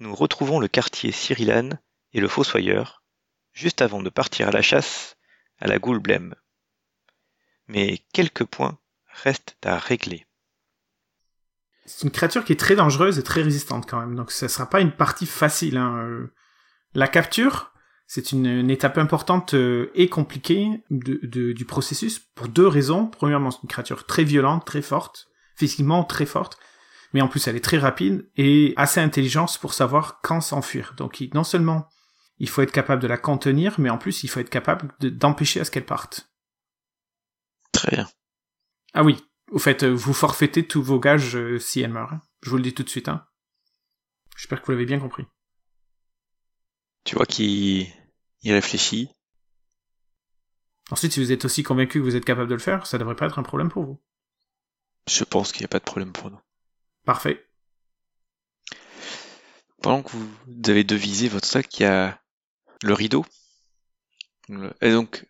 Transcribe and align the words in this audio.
Nous 0.00 0.14
retrouvons 0.14 0.60
le 0.60 0.68
quartier 0.68 1.10
Cyrilane 1.10 1.80
et 2.12 2.20
le 2.20 2.28
fossoyeur, 2.28 3.02
juste 3.52 3.82
avant 3.82 4.00
de 4.00 4.10
partir 4.10 4.48
à 4.48 4.52
la 4.52 4.62
chasse 4.62 5.16
à 5.60 5.66
la 5.66 5.78
goule 5.78 5.98
blême. 5.98 6.34
Mais 7.66 7.98
quelques 8.12 8.44
points 8.44 8.78
restent 9.22 9.56
à 9.64 9.76
régler. 9.76 10.26
C'est 11.84 12.04
une 12.04 12.12
créature 12.12 12.44
qui 12.44 12.52
est 12.52 12.60
très 12.60 12.76
dangereuse 12.76 13.18
et 13.18 13.22
très 13.22 13.42
résistante 13.42 13.88
quand 13.88 13.98
même, 13.98 14.14
donc 14.14 14.30
ça 14.30 14.48
sera 14.48 14.68
pas 14.68 14.80
une 14.80 14.92
partie 14.92 15.26
facile. 15.26 15.78
Hein. 15.78 15.96
Euh, 15.98 16.32
La 16.94 17.08
capture, 17.08 17.72
c'est 18.06 18.30
une, 18.30 18.70
étape 18.70 18.98
importante 18.98 19.54
euh, 19.54 19.90
et 19.94 20.08
compliquée 20.08 20.82
du 20.90 21.64
processus 21.64 22.18
pour 22.18 22.48
deux 22.48 22.66
raisons. 22.66 23.06
Premièrement, 23.06 23.50
c'est 23.50 23.62
une 23.62 23.68
créature 23.68 24.06
très 24.06 24.24
violente, 24.24 24.64
très 24.64 24.82
forte, 24.82 25.28
physiquement 25.56 26.04
très 26.04 26.26
forte, 26.26 26.58
mais 27.12 27.20
en 27.20 27.28
plus 27.28 27.46
elle 27.46 27.56
est 27.56 27.64
très 27.64 27.78
rapide 27.78 28.28
et 28.36 28.74
assez 28.76 29.00
intelligente 29.00 29.58
pour 29.60 29.74
savoir 29.74 30.20
quand 30.22 30.40
s'enfuir. 30.40 30.94
Donc 30.96 31.22
non 31.34 31.44
seulement 31.44 31.88
il 32.38 32.48
faut 32.48 32.62
être 32.62 32.72
capable 32.72 33.02
de 33.02 33.08
la 33.08 33.16
contenir, 33.18 33.78
mais 33.80 33.90
en 33.90 33.98
plus 33.98 34.22
il 34.24 34.28
faut 34.28 34.40
être 34.40 34.50
capable 34.50 34.94
de- 35.00 35.08
d'empêcher 35.08 35.60
à 35.60 35.64
ce 35.64 35.70
qu'elle 35.70 35.86
parte. 35.86 36.30
Très 37.72 37.90
bien. 37.90 38.08
Ah 38.94 39.04
oui, 39.04 39.22
au 39.50 39.58
fait, 39.58 39.82
euh, 39.82 39.90
vous 39.92 40.14
forfaitez 40.14 40.66
tous 40.66 40.82
vos 40.82 40.98
gages 41.00 41.36
euh, 41.36 41.58
si 41.58 41.80
elle 41.80 41.92
meurt. 41.92 42.12
hein. 42.12 42.22
Je 42.42 42.50
vous 42.50 42.56
le 42.56 42.62
dis 42.62 42.74
tout 42.74 42.82
de 42.82 42.88
suite. 42.88 43.08
Hein. 43.08 43.26
J'espère 44.36 44.60
que 44.60 44.66
vous 44.66 44.72
l'avez 44.72 44.86
bien 44.86 45.00
compris. 45.00 45.24
Tu 47.04 47.14
vois 47.16 47.26
qu'il 47.26 47.86
il 48.42 48.52
réfléchit. 48.52 49.10
Ensuite, 50.90 51.12
si 51.12 51.20
vous 51.20 51.32
êtes 51.32 51.44
aussi 51.44 51.62
convaincu 51.62 51.98
que 51.98 52.04
vous 52.04 52.16
êtes 52.16 52.24
capable 52.24 52.48
de 52.48 52.54
le 52.54 52.60
faire, 52.60 52.86
ça 52.86 52.98
devrait 52.98 53.16
pas 53.16 53.26
être 53.26 53.38
un 53.38 53.42
problème 53.42 53.68
pour 53.68 53.84
vous. 53.84 54.00
Je 55.08 55.24
pense 55.24 55.52
qu'il 55.52 55.62
n'y 55.62 55.66
a 55.66 55.68
pas 55.68 55.80
de 55.80 55.84
problème 55.84 56.12
pour 56.12 56.30
nous. 56.30 56.40
Parfait. 57.08 57.42
Pendant 59.80 60.02
que 60.02 60.10
vous 60.10 60.28
avez 60.66 60.84
devisé 60.84 61.28
votre 61.28 61.46
sac, 61.48 61.80
il 61.80 61.84
y 61.84 61.86
a 61.86 62.20
le 62.82 62.92
rideau. 62.92 63.24
Le- 64.50 64.74
Et 64.82 64.90
donc, 64.90 65.26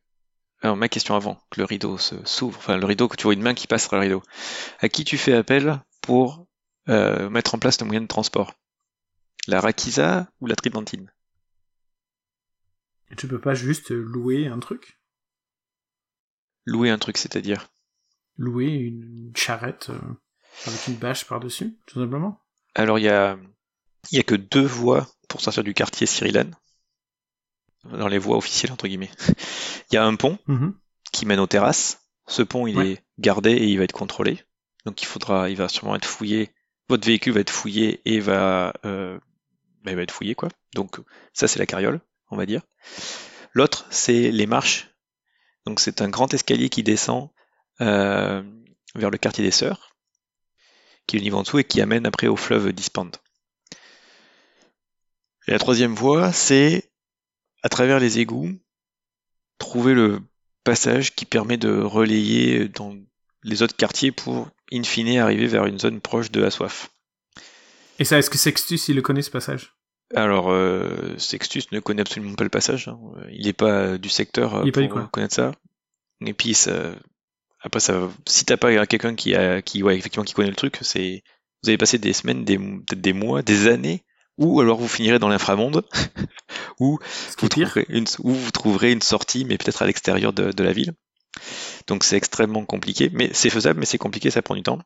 alors 0.61 0.77
ma 0.77 0.89
question 0.89 1.15
avant 1.15 1.37
que 1.51 1.61
le 1.61 1.67
rideau 1.67 1.99
se 1.99 2.17
s'ouvre, 2.25 2.59
enfin 2.59 2.77
le 2.79 2.85
rideau 2.85 3.07
que 3.07 3.15
tu 3.15 3.23
vois 3.23 3.35
une 3.35 3.43
main 3.43 3.55
qui 3.55 3.69
passe 3.69 3.85
sur 3.87 3.95
le 3.95 4.01
rideau. 4.03 4.25
À 4.81 4.89
qui 4.89 5.05
tu 5.05 5.19
fais 5.19 5.35
appel 5.35 5.81
pour 6.01 6.49
euh, 6.89 7.31
mettre 7.31 7.55
en 7.55 7.61
place 7.61 7.81
le 7.81 7.87
moyen 7.87 8.01
de 8.01 8.09
transport? 8.09 8.55
La 9.47 9.61
Rakisa 9.61 10.29
ou 10.41 10.49
la 10.49 10.57
Tridentine 10.57 11.13
Tu 13.19 13.29
peux 13.29 13.39
pas 13.41 13.55
juste 13.55 13.91
louer 13.91 14.47
un 14.47 14.59
truc? 14.61 14.99
Louer 16.67 16.91
un 16.91 16.99
truc, 16.99 17.19
c'est-à-dire? 17.19 17.69
Louer 18.39 18.69
une, 18.73 19.03
une 19.03 19.37
charrette 19.37 19.91
euh, 19.91 19.99
avec 20.67 20.87
une 20.89 20.95
bâche 20.97 21.25
par-dessus, 21.27 21.79
tout 21.87 22.01
simplement 22.01 22.41
Alors 22.75 22.99
il 22.99 23.05
y 23.05 23.09
a, 23.09 23.37
il 24.11 24.17
y 24.17 24.21
a 24.21 24.25
que 24.25 24.35
deux 24.35 24.65
voies 24.67 25.07
pour 25.29 25.41
sortir 25.41 25.63
du 25.65 25.75
quartier 25.75 26.07
Cyrilane. 26.07 26.55
Dans 27.85 28.09
les 28.09 28.19
voies 28.19 28.37
officielles 28.37 28.73
entre 28.73 28.89
guillemets. 28.89 29.11
Il 29.91 29.95
y 29.95 29.97
a 29.97 30.05
un 30.05 30.17
pont 30.17 30.39
Mhm. 30.47 30.75
qui 31.13 31.25
mène 31.27 31.39
aux 31.41 31.47
terrasses. 31.47 32.01
Ce 32.27 32.43
pont, 32.43 32.67
il 32.67 32.77
Ouais. 32.77 32.91
est 32.93 33.05
gardé 33.19 33.53
et 33.53 33.67
il 33.69 33.79
va 33.79 33.85
être 33.85 33.93
contrôlé. 33.93 34.43
Donc 34.85 35.01
il 35.01 35.07
faudra, 35.07 35.49
il 35.49 35.57
va 35.57 35.69
sûrement 35.69 35.97
être 35.97 36.05
fouillé. 36.07 36.51
Votre 36.91 37.07
véhicule 37.07 37.33
va 37.33 37.41
être 37.41 37.51
fouillé 37.51 38.03
et 38.05 38.21
va, 38.21 38.75
euh, 38.85 39.19
bah, 39.83 39.93
il 39.93 39.97
va 39.97 40.03
être 40.03 40.11
fouillé 40.13 40.35
quoi. 40.35 40.51
Donc 40.75 41.01
ça 41.33 41.49
c'est 41.49 41.59
la 41.59 41.65
carriole, 41.67 42.01
on 42.31 42.37
va 42.37 42.45
dire. 42.45 42.63
L'autre 43.55 43.87
c'est 43.91 44.31
les 44.31 44.47
marches. 44.47 44.91
Donc 45.65 45.81
c'est 45.81 46.03
un 46.03 46.09
grand 46.11 46.35
escalier 46.35 46.69
qui 46.69 46.83
descend 46.83 47.31
euh, 47.81 48.43
vers 48.95 49.11
le 49.11 49.17
quartier 49.19 49.45
des 49.45 49.51
Sœurs, 49.51 49.88
qui 51.09 51.17
est 51.17 51.19
le 51.19 51.25
niveau 51.25 51.39
en 51.39 51.43
dessous 51.43 51.59
et 51.59 51.65
qui 51.65 51.81
amène 51.81 52.07
après 52.07 52.29
au 52.29 52.37
fleuve 52.37 52.73
Dispand. 52.73 53.11
Et 55.49 55.51
la 55.51 55.59
troisième 55.59 55.95
voie, 55.95 56.31
c'est 56.33 56.91
à 57.65 57.69
travers 57.69 57.99
les 57.99 58.21
égouts, 58.21 58.53
trouver 59.59 59.95
le 59.95 60.21
passage 60.63 61.15
qui 61.17 61.25
permet 61.25 61.57
de 61.57 61.81
relayer 61.81 62.69
dans 62.69 62.95
les 63.43 63.63
autres 63.63 63.75
quartiers 63.75 64.13
pour, 64.13 64.49
in 64.71 64.83
fine, 64.85 65.19
arriver 65.19 65.47
vers 65.47 65.65
une 65.65 65.79
zone 65.79 66.01
proche 66.01 66.31
de 66.31 66.41
la 66.41 66.51
soif. 66.51 66.91
Et 67.99 68.05
ça, 68.05 68.19
est-ce 68.19 68.31
que 68.31 68.39
Sextus, 68.39 68.89
il 68.89 68.97
le 68.97 69.03
connaît 69.03 69.23
ce 69.23 69.31
passage? 69.31 69.75
Alors, 70.15 70.51
euh, 70.51 71.17
Sextus 71.19 71.73
ne 71.73 71.81
connaît 71.81 72.03
absolument 72.03 72.35
pas 72.35 72.45
le 72.45 72.51
passage. 72.51 72.89
hein. 72.89 72.99
Il 73.31 73.47
n'est 73.47 73.53
pas 73.53 73.99
du 73.99 74.09
secteur 74.09 74.63
Il 74.65 74.73
pas 74.73 74.87
pour 74.87 75.11
connaître 75.11 75.35
ça. 75.35 75.53
Et 76.25 76.35
puis, 76.35 76.55
ça, 76.55 76.93
après, 77.61 77.81
ça, 77.81 78.09
si 78.27 78.45
t'as 78.45 78.57
pas 78.57 78.87
quelqu'un 78.87 79.15
qui 79.15 79.35
a, 79.35 79.63
qui, 79.63 79.83
ouais, 79.83 79.97
effectivement, 79.97 80.25
qui 80.25 80.35
connaît 80.35 80.51
le 80.51 80.57
truc, 80.57 80.79
c'est, 80.83 81.23
vous 81.63 81.71
allez 81.71 81.79
passer 81.79 81.99
des 81.99 82.13
semaines, 82.13 82.45
des, 82.45 82.59
peut-être 82.59 83.01
des 83.01 83.13
mois, 83.13 83.43
des 83.43 83.67
années, 83.69 84.05
ou 84.37 84.61
alors 84.61 84.79
vous 84.79 84.89
finirez 84.89 85.19
dans 85.19 85.29
l'inframonde, 85.29 85.85
ou 86.81 86.99
vous 87.41 87.49
trouverez 87.49 87.87
une, 87.89 88.07
où 88.21 88.33
vous 88.33 88.51
trouverez 88.53 88.93
une 88.93 89.03
sortie, 89.03 89.45
mais 89.45 89.59
peut-être 89.59 89.83
à 89.83 89.87
l'extérieur 89.87 90.33
de, 90.33 90.53
de 90.53 90.65
la 90.65 90.73
ville. 90.73 90.93
Donc 91.89 92.05
c'est 92.05 92.17
extrêmement 92.17 92.65
compliqué, 92.65 93.11
mais 93.13 93.31
c'est 93.33 93.51
faisable, 93.51 93.81
mais 93.81 93.87
c'est 93.87 93.99
compliqué, 93.99 94.31
ça 94.31 94.43
prend 94.43 94.55
du 94.55 94.63
temps. 94.63 94.79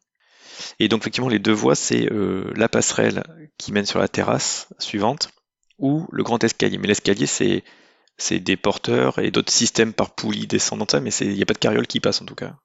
Et 0.79 0.89
donc 0.89 1.03
effectivement, 1.03 1.29
les 1.29 1.39
deux 1.39 1.53
voies, 1.53 1.75
c'est 1.75 2.11
euh, 2.11 2.51
la 2.57 2.69
passerelle 2.69 3.23
qui 3.59 3.73
mène 3.73 3.87
sur 3.87 3.99
la 3.99 4.09
terrasse 4.09 4.69
suivante, 4.79 5.31
ou 5.79 6.07
le 6.11 6.23
grand 6.23 6.43
escalier. 6.43 6.79
Mais 6.79 6.89
l'escalier, 6.89 7.27
c'est 7.27 7.65
c'est 8.19 8.41
des 8.41 8.57
porteurs 8.57 9.19
et 9.19 9.31
d'autres 9.31 9.53
systèmes 9.53 9.93
par 9.93 10.15
poulie 10.15 10.47
descendant 10.47 10.85
de 10.85 10.91
ça, 10.91 11.01
mais 11.01 11.11
il 11.21 11.35
n'y 11.35 11.43
a 11.43 11.47
pas 11.47 11.55
de 11.55 11.59
carriole 11.59 11.87
qui 11.87 12.01
passe 12.01 12.21
en 12.23 12.25
tout 12.25 12.35
cas. 12.35 12.57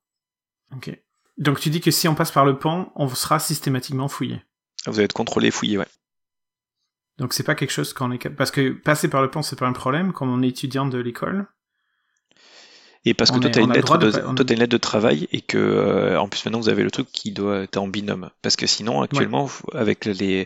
Ok. 0.75 0.91
Donc 1.37 1.59
tu 1.59 1.69
dis 1.69 1.81
que 1.81 1.91
si 1.91 2.07
on 2.07 2.15
passe 2.15 2.31
par 2.31 2.45
le 2.45 2.57
pont, 2.57 2.89
on 2.95 3.07
sera 3.09 3.39
systématiquement 3.39 4.07
fouillé. 4.07 4.41
Vous 4.85 4.95
allez 4.95 5.05
être 5.05 5.13
contrôlé, 5.13 5.51
fouillé, 5.51 5.77
ouais. 5.77 5.87
Donc 7.17 7.33
c'est 7.33 7.43
pas 7.43 7.55
quelque 7.55 7.71
chose 7.71 7.93
qu'on 7.93 8.11
est 8.11 8.29
parce 8.29 8.51
que 8.51 8.71
passer 8.71 9.07
par 9.07 9.21
le 9.23 9.31
pont 9.31 9.41
c'est 9.41 9.57
pas 9.57 9.67
un 9.67 9.73
problème 9.73 10.13
quand 10.13 10.27
on 10.27 10.41
est 10.43 10.49
étudiant 10.49 10.85
de 10.85 10.97
l'école. 10.99 11.47
Et 13.05 13.13
parce 13.13 13.31
que 13.31 13.37
On 13.37 13.39
toi, 13.39 13.61
une 13.61 13.71
lettre 13.71 13.97
de 13.97 14.11
de, 14.11 14.21
on- 14.25 14.35
t'as 14.35 14.53
une 14.53 14.59
lettre 14.59 14.71
de 14.71 14.77
travail 14.77 15.27
et 15.31 15.39
que, 15.41 15.57
euh, 15.57 16.19
en 16.19 16.27
plus, 16.27 16.43
maintenant, 16.43 16.59
vous 16.59 16.67
avez 16.67 16.83
le 16.83 16.91
truc 16.91 17.07
qui 17.11 17.31
doit 17.31 17.59
être 17.61 17.77
en 17.77 17.87
binôme. 17.87 18.29
Parce 18.41 18.57
que 18.57 18.67
sinon, 18.67 19.01
actuellement, 19.01 19.49
avec 19.73 20.03
les 20.05 20.45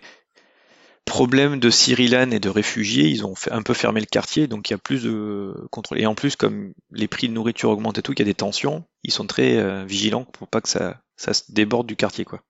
problèmes 1.05 1.59
de 1.59 1.69
Cyrilane 1.69 2.33
et 2.33 2.39
de 2.39 2.49
réfugiés, 2.49 3.07
ils 3.07 3.25
ont 3.25 3.35
fait, 3.35 3.51
un 3.51 3.61
peu 3.61 3.73
fermé 3.73 3.99
le 3.99 4.05
quartier, 4.05 4.47
donc 4.47 4.69
il 4.69 4.73
y 4.73 4.75
a 4.75 4.77
plus 4.77 5.03
de 5.03 5.67
contrôle. 5.71 5.99
Et 5.99 6.05
en 6.05 6.15
plus, 6.15 6.35
comme 6.35 6.73
les 6.91 7.07
prix 7.07 7.27
de 7.27 7.33
nourriture 7.33 7.69
augmentent 7.69 7.97
et 7.97 8.01
tout, 8.01 8.13
qu'il 8.13 8.25
y 8.25 8.29
a 8.29 8.31
des 8.31 8.35
tensions, 8.35 8.85
ils 9.03 9.11
sont 9.11 9.27
très 9.27 9.57
euh, 9.57 9.83
vigilants 9.85 10.25
pour 10.25 10.47
pas 10.47 10.61
que 10.61 10.69
ça, 10.69 11.01
ça 11.17 11.33
se 11.33 11.51
déborde 11.51 11.87
du 11.87 11.95
quartier, 11.95 12.25
quoi. 12.25 12.41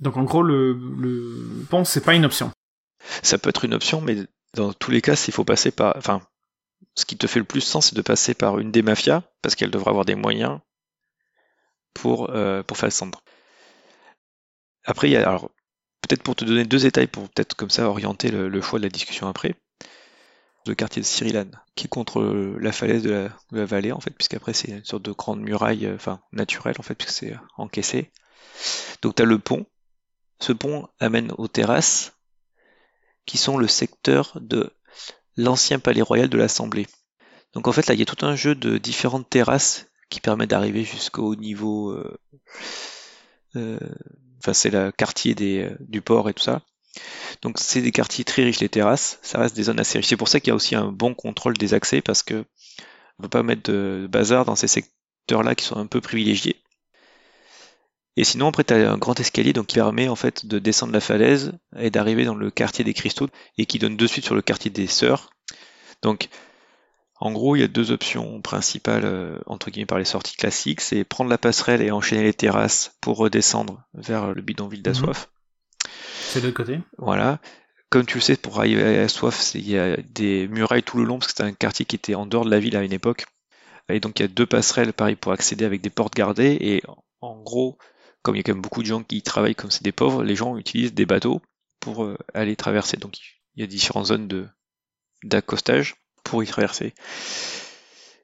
Donc 0.00 0.16
en 0.16 0.24
gros 0.24 0.42
le, 0.42 0.74
le 0.74 1.64
pont 1.70 1.84
c'est 1.84 2.02
pas 2.02 2.14
une 2.14 2.26
option. 2.26 2.50
Ça 3.22 3.38
peut 3.38 3.48
être 3.48 3.64
une 3.64 3.74
option, 3.74 4.00
mais 4.00 4.16
dans 4.54 4.72
tous 4.72 4.90
les 4.90 5.00
cas, 5.00 5.16
s'il 5.16 5.32
faut 5.32 5.44
passer 5.44 5.70
par, 5.70 5.96
enfin, 5.96 6.20
ce 6.94 7.04
qui 7.04 7.16
te 7.16 7.26
fait 7.26 7.38
le 7.38 7.44
plus 7.44 7.60
sens, 7.60 7.88
c'est 7.88 7.96
de 7.96 8.02
passer 8.02 8.34
par 8.34 8.58
une 8.58 8.72
des 8.72 8.82
mafias, 8.82 9.22
parce 9.42 9.54
qu'elle 9.54 9.70
devra 9.70 9.90
avoir 9.90 10.04
des 10.04 10.14
moyens 10.14 10.60
pour, 11.94 12.30
euh, 12.30 12.62
pour 12.62 12.76
faire 12.76 12.88
descendre. 12.88 13.22
Après, 14.84 15.08
il 15.08 15.12
y 15.12 15.16
a, 15.16 15.28
alors, 15.28 15.50
peut-être 16.02 16.22
pour 16.22 16.36
te 16.36 16.44
donner 16.44 16.64
deux 16.64 16.78
détails 16.78 17.06
pour 17.06 17.28
peut-être 17.28 17.54
comme 17.54 17.70
ça 17.70 17.88
orienter 17.88 18.30
le, 18.30 18.60
choix 18.60 18.78
de 18.78 18.84
la 18.84 18.90
discussion 18.90 19.28
après. 19.28 19.54
Le 20.66 20.74
quartier 20.74 21.00
de 21.00 21.06
Cyrilan, 21.06 21.50
qui 21.76 21.86
est 21.86 21.88
contre 21.88 22.22
la 22.60 22.72
falaise 22.72 23.02
de 23.02 23.28
la, 23.52 23.64
vallée 23.64 23.92
en 23.92 24.00
fait, 24.00 24.10
puisqu'après 24.10 24.52
c'est 24.52 24.72
une 24.72 24.84
sorte 24.84 25.04
de 25.04 25.12
grande 25.12 25.40
muraille, 25.40 25.88
enfin 25.94 26.20
naturelle 26.32 26.74
en 26.78 26.82
fait, 26.82 26.94
puisque 26.94 27.14
c'est 27.14 27.36
encaissé. 27.56 28.10
Donc 29.02 29.14
tu 29.14 29.22
as 29.22 29.26
le 29.26 29.38
pont. 29.38 29.66
Ce 30.40 30.52
pont 30.52 30.88
amène 30.98 31.32
aux 31.38 31.48
terrasses, 31.48 32.16
qui 33.26 33.38
sont 33.38 33.58
le 33.58 33.68
secteur 33.68 34.38
de 34.40 34.72
l'ancien 35.36 35.78
palais 35.78 36.02
royal 36.02 36.28
de 36.28 36.38
l'Assemblée. 36.38 36.86
Donc 37.52 37.68
en 37.68 37.72
fait 37.72 37.86
là 37.86 37.94
il 37.94 38.00
y 38.00 38.02
a 38.02 38.06
tout 38.06 38.24
un 38.24 38.36
jeu 38.36 38.54
de 38.54 38.78
différentes 38.78 39.28
terrasses 39.28 39.86
qui 40.08 40.20
permettent 40.20 40.50
d'arriver 40.50 40.84
jusqu'au 40.84 41.34
niveau 41.36 41.90
euh, 41.90 42.18
euh, 43.56 43.78
c'est 44.54 44.70
le 44.70 44.92
quartier 44.92 45.34
euh, 45.40 45.76
du 45.80 46.00
port 46.00 46.28
et 46.28 46.34
tout 46.34 46.42
ça. 46.42 46.62
Donc 47.42 47.58
c'est 47.58 47.82
des 47.82 47.92
quartiers 47.92 48.24
très 48.24 48.44
riches 48.44 48.60
les 48.60 48.68
terrasses, 48.68 49.18
ça 49.22 49.38
reste 49.38 49.54
des 49.54 49.64
zones 49.64 49.80
assez 49.80 49.98
riches. 49.98 50.08
C'est 50.08 50.16
pour 50.16 50.28
ça 50.28 50.40
qu'il 50.40 50.48
y 50.48 50.52
a 50.52 50.54
aussi 50.54 50.74
un 50.74 50.90
bon 50.90 51.14
contrôle 51.14 51.56
des 51.56 51.74
accès 51.74 52.00
parce 52.00 52.22
que 52.22 52.44
on 53.18 53.22
peut 53.22 53.28
pas 53.28 53.42
mettre 53.42 53.70
de 53.70 54.08
bazar 54.10 54.44
dans 54.44 54.56
ces 54.56 54.68
secteurs-là 54.68 55.54
qui 55.54 55.64
sont 55.64 55.76
un 55.76 55.86
peu 55.86 56.00
privilégiés. 56.00 56.56
Et 58.16 58.24
sinon 58.24 58.48
après 58.48 58.64
tu 58.64 58.72
as 58.72 58.90
un 58.90 58.96
grand 58.96 59.18
escalier 59.20 59.52
donc 59.52 59.66
qui 59.66 59.74
permet 59.74 60.08
en 60.08 60.16
fait 60.16 60.46
de 60.46 60.58
descendre 60.58 60.92
la 60.92 61.00
falaise 61.00 61.52
et 61.78 61.90
d'arriver 61.90 62.24
dans 62.24 62.34
le 62.34 62.50
quartier 62.50 62.84
des 62.84 62.94
cristaux 62.94 63.28
et 63.58 63.66
qui 63.66 63.78
donne 63.78 63.96
de 63.96 64.06
suite 64.06 64.24
sur 64.24 64.34
le 64.34 64.42
quartier 64.42 64.70
des 64.70 64.86
sœurs. 64.86 65.30
Donc 66.02 66.28
en 67.18 67.32
gros, 67.32 67.56
il 67.56 67.60
y 67.60 67.64
a 67.64 67.68
deux 67.68 67.92
options 67.92 68.42
principales, 68.42 69.04
euh, 69.06 69.38
entre 69.46 69.70
guillemets, 69.70 69.86
par 69.86 69.98
les 69.98 70.04
sorties 70.04 70.36
classiques. 70.36 70.82
C'est 70.82 71.04
prendre 71.04 71.30
la 71.30 71.38
passerelle 71.38 71.80
et 71.80 71.90
enchaîner 71.90 72.22
les 72.24 72.34
terrasses 72.34 72.94
pour 73.00 73.16
redescendre 73.16 73.82
vers 73.94 74.34
le 74.34 74.42
bidonville 74.42 74.82
d'Assoif. 74.82 75.28
Mhm. 75.84 75.90
C'est 76.28 76.40
de 76.40 76.46
l'autre 76.46 76.56
côté. 76.56 76.80
Voilà. 76.98 77.40
Comme 77.88 78.04
tu 78.04 78.16
le 78.16 78.20
sais, 78.20 78.36
pour 78.36 78.58
arriver 78.58 78.98
à 78.98 79.04
Assoif, 79.04 79.54
il 79.54 79.68
y 79.68 79.78
a 79.78 79.96
des 79.96 80.48
murailles 80.48 80.82
tout 80.82 80.98
le 80.98 81.04
long, 81.04 81.18
parce 81.18 81.28
que 81.28 81.38
c'était 81.38 81.48
un 81.48 81.54
quartier 81.54 81.86
qui 81.86 81.96
était 81.96 82.14
en 82.14 82.26
dehors 82.26 82.44
de 82.44 82.50
la 82.50 82.58
ville 82.58 82.76
à 82.76 82.82
une 82.82 82.92
époque. 82.92 83.24
Et 83.88 84.00
donc 84.00 84.18
il 84.18 84.22
y 84.22 84.24
a 84.24 84.28
deux 84.28 84.46
passerelles, 84.46 84.92
pareil, 84.92 85.16
pour 85.16 85.32
accéder 85.32 85.64
avec 85.64 85.80
des 85.80 85.90
portes 85.90 86.14
gardées. 86.14 86.58
Et 86.60 86.82
en 87.20 87.40
gros, 87.40 87.78
comme 88.22 88.34
il 88.34 88.38
y 88.38 88.40
a 88.40 88.42
quand 88.42 88.52
même 88.52 88.62
beaucoup 88.62 88.82
de 88.82 88.88
gens 88.88 89.02
qui 89.02 89.22
travaillent 89.22 89.54
comme 89.54 89.70
c'est 89.70 89.84
des 89.84 89.92
pauvres, 89.92 90.22
les 90.24 90.34
gens 90.34 90.58
utilisent 90.58 90.92
des 90.92 91.06
bateaux 91.06 91.40
pour 91.80 92.04
euh, 92.04 92.18
aller 92.34 92.56
traverser. 92.56 92.96
Donc 92.96 93.16
il 93.54 93.60
y 93.60 93.64
a 93.64 93.66
différentes 93.66 94.06
zones 94.06 94.28
de 94.28 94.48
d'accostage 95.22 95.94
pour 96.26 96.42
y 96.42 96.46
traverser. 96.46 96.94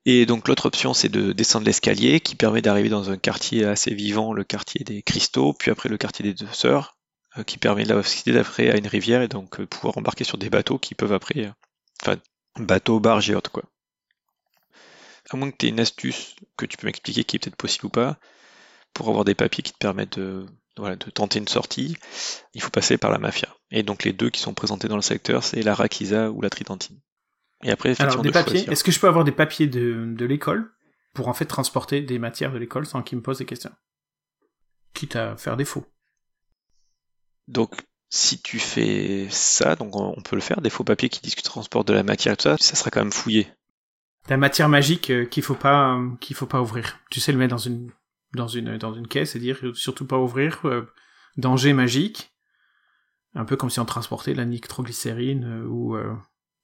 Et 0.04 0.26
donc 0.26 0.48
l'autre 0.48 0.66
option, 0.66 0.94
c'est 0.94 1.08
de 1.08 1.32
descendre 1.32 1.66
l'escalier 1.66 2.20
qui 2.20 2.34
permet 2.34 2.62
d'arriver 2.62 2.88
dans 2.88 3.10
un 3.10 3.16
quartier 3.16 3.64
assez 3.64 3.94
vivant, 3.94 4.32
le 4.32 4.42
quartier 4.42 4.84
des 4.84 5.02
cristaux, 5.02 5.52
puis 5.52 5.70
après 5.70 5.88
le 5.88 5.96
quartier 5.96 6.24
des 6.24 6.34
deux 6.34 6.52
sœurs, 6.52 6.96
euh, 7.38 7.44
qui 7.44 7.58
permet 7.58 7.84
d'accéder 7.84 8.32
d'après 8.32 8.70
à 8.70 8.76
une 8.76 8.88
rivière 8.88 9.22
et 9.22 9.28
donc 9.28 9.60
euh, 9.60 9.66
pouvoir 9.66 9.96
embarquer 9.98 10.24
sur 10.24 10.38
des 10.38 10.50
bateaux 10.50 10.78
qui 10.78 10.94
peuvent 10.96 11.12
après, 11.12 11.46
euh, 11.46 11.50
enfin 12.02 12.16
bateaux, 12.58 12.98
barges 12.98 13.30
et 13.30 13.34
autres 13.34 13.52
quoi. 13.52 13.62
À 15.30 15.36
moins 15.36 15.50
que 15.50 15.56
tu 15.56 15.66
aies 15.66 15.70
une 15.70 15.80
astuce 15.80 16.34
que 16.56 16.66
tu 16.66 16.76
peux 16.76 16.88
m'expliquer 16.88 17.22
qui 17.22 17.36
est 17.36 17.38
peut-être 17.38 17.56
possible 17.56 17.86
ou 17.86 17.90
pas, 17.90 18.18
pour 18.92 19.08
avoir 19.08 19.24
des 19.24 19.36
papiers 19.36 19.62
qui 19.62 19.72
te 19.72 19.78
permettent 19.78 20.18
de, 20.18 20.46
de 20.76 21.10
tenter 21.10 21.38
une 21.38 21.48
sortie, 21.48 21.96
il 22.54 22.60
faut 22.60 22.70
passer 22.70 22.98
par 22.98 23.12
la 23.12 23.18
mafia. 23.18 23.48
Et 23.70 23.84
donc 23.84 24.02
les 24.02 24.12
deux 24.12 24.30
qui 24.30 24.40
sont 24.40 24.52
présentés 24.52 24.88
dans 24.88 24.96
le 24.96 25.02
secteur, 25.02 25.44
c'est 25.44 25.62
la 25.62 25.74
Rakiza 25.74 26.30
ou 26.30 26.42
la 26.42 26.50
Tridentine. 26.50 27.00
Et 27.62 27.70
après, 27.70 28.00
Alors, 28.00 28.22
des 28.22 28.30
papiers. 28.30 28.68
Est-ce 28.70 28.84
que 28.84 28.90
je 28.92 28.98
peux 28.98 29.08
avoir 29.08 29.24
des 29.24 29.32
papiers 29.32 29.66
de, 29.66 30.12
de 30.16 30.24
l'école 30.24 30.72
pour 31.14 31.28
en 31.28 31.34
fait 31.34 31.44
transporter 31.44 32.00
des 32.00 32.18
matières 32.18 32.52
de 32.52 32.58
l'école 32.58 32.86
sans 32.86 33.02
qu'ils 33.02 33.18
me 33.18 33.22
posent 33.22 33.38
des 33.38 33.44
questions? 33.44 33.72
Quitte 34.94 35.16
à 35.16 35.36
faire 35.36 35.56
des 35.56 35.64
faux. 35.64 35.86
Donc, 37.48 37.74
si 38.08 38.42
tu 38.42 38.58
fais 38.58 39.26
ça, 39.30 39.74
donc 39.74 39.96
on 39.96 40.20
peut 40.20 40.36
le 40.36 40.42
faire, 40.42 40.60
des 40.60 40.70
faux 40.70 40.84
papiers 40.84 41.08
qui 41.08 41.20
disent 41.20 41.34
que 41.34 41.40
tu 41.40 41.48
transportes 41.48 41.88
de 41.88 41.94
la 41.94 42.02
matière 42.02 42.34
et 42.34 42.36
tout 42.36 42.42
ça, 42.42 42.56
ça 42.58 42.76
sera 42.76 42.90
quand 42.90 43.00
même 43.00 43.12
fouillé. 43.12 43.48
La 44.28 44.36
matière 44.36 44.68
magique 44.68 45.10
euh, 45.10 45.24
qu'il 45.24 45.42
faut 45.42 45.54
pas 45.54 45.96
euh, 45.96 46.10
qu'il 46.20 46.36
faut 46.36 46.46
pas 46.46 46.60
ouvrir. 46.60 46.98
Tu 47.10 47.20
sais 47.20 47.32
le 47.32 47.38
mettre 47.38 47.52
dans 47.52 47.58
une 47.58 47.90
dans 48.34 48.48
une 48.48 48.76
dans 48.78 48.94
une 48.94 49.08
caisse 49.08 49.34
et 49.34 49.38
dire 49.38 49.58
surtout 49.74 50.06
pas 50.06 50.18
ouvrir 50.18 50.60
euh, 50.64 50.92
danger 51.36 51.72
magique. 51.72 52.32
Un 53.34 53.46
peu 53.46 53.56
comme 53.56 53.70
si 53.70 53.80
on 53.80 53.84
transportait 53.86 54.34
la 54.34 54.44
nitroglycérine 54.44 55.64
ou 55.66 55.96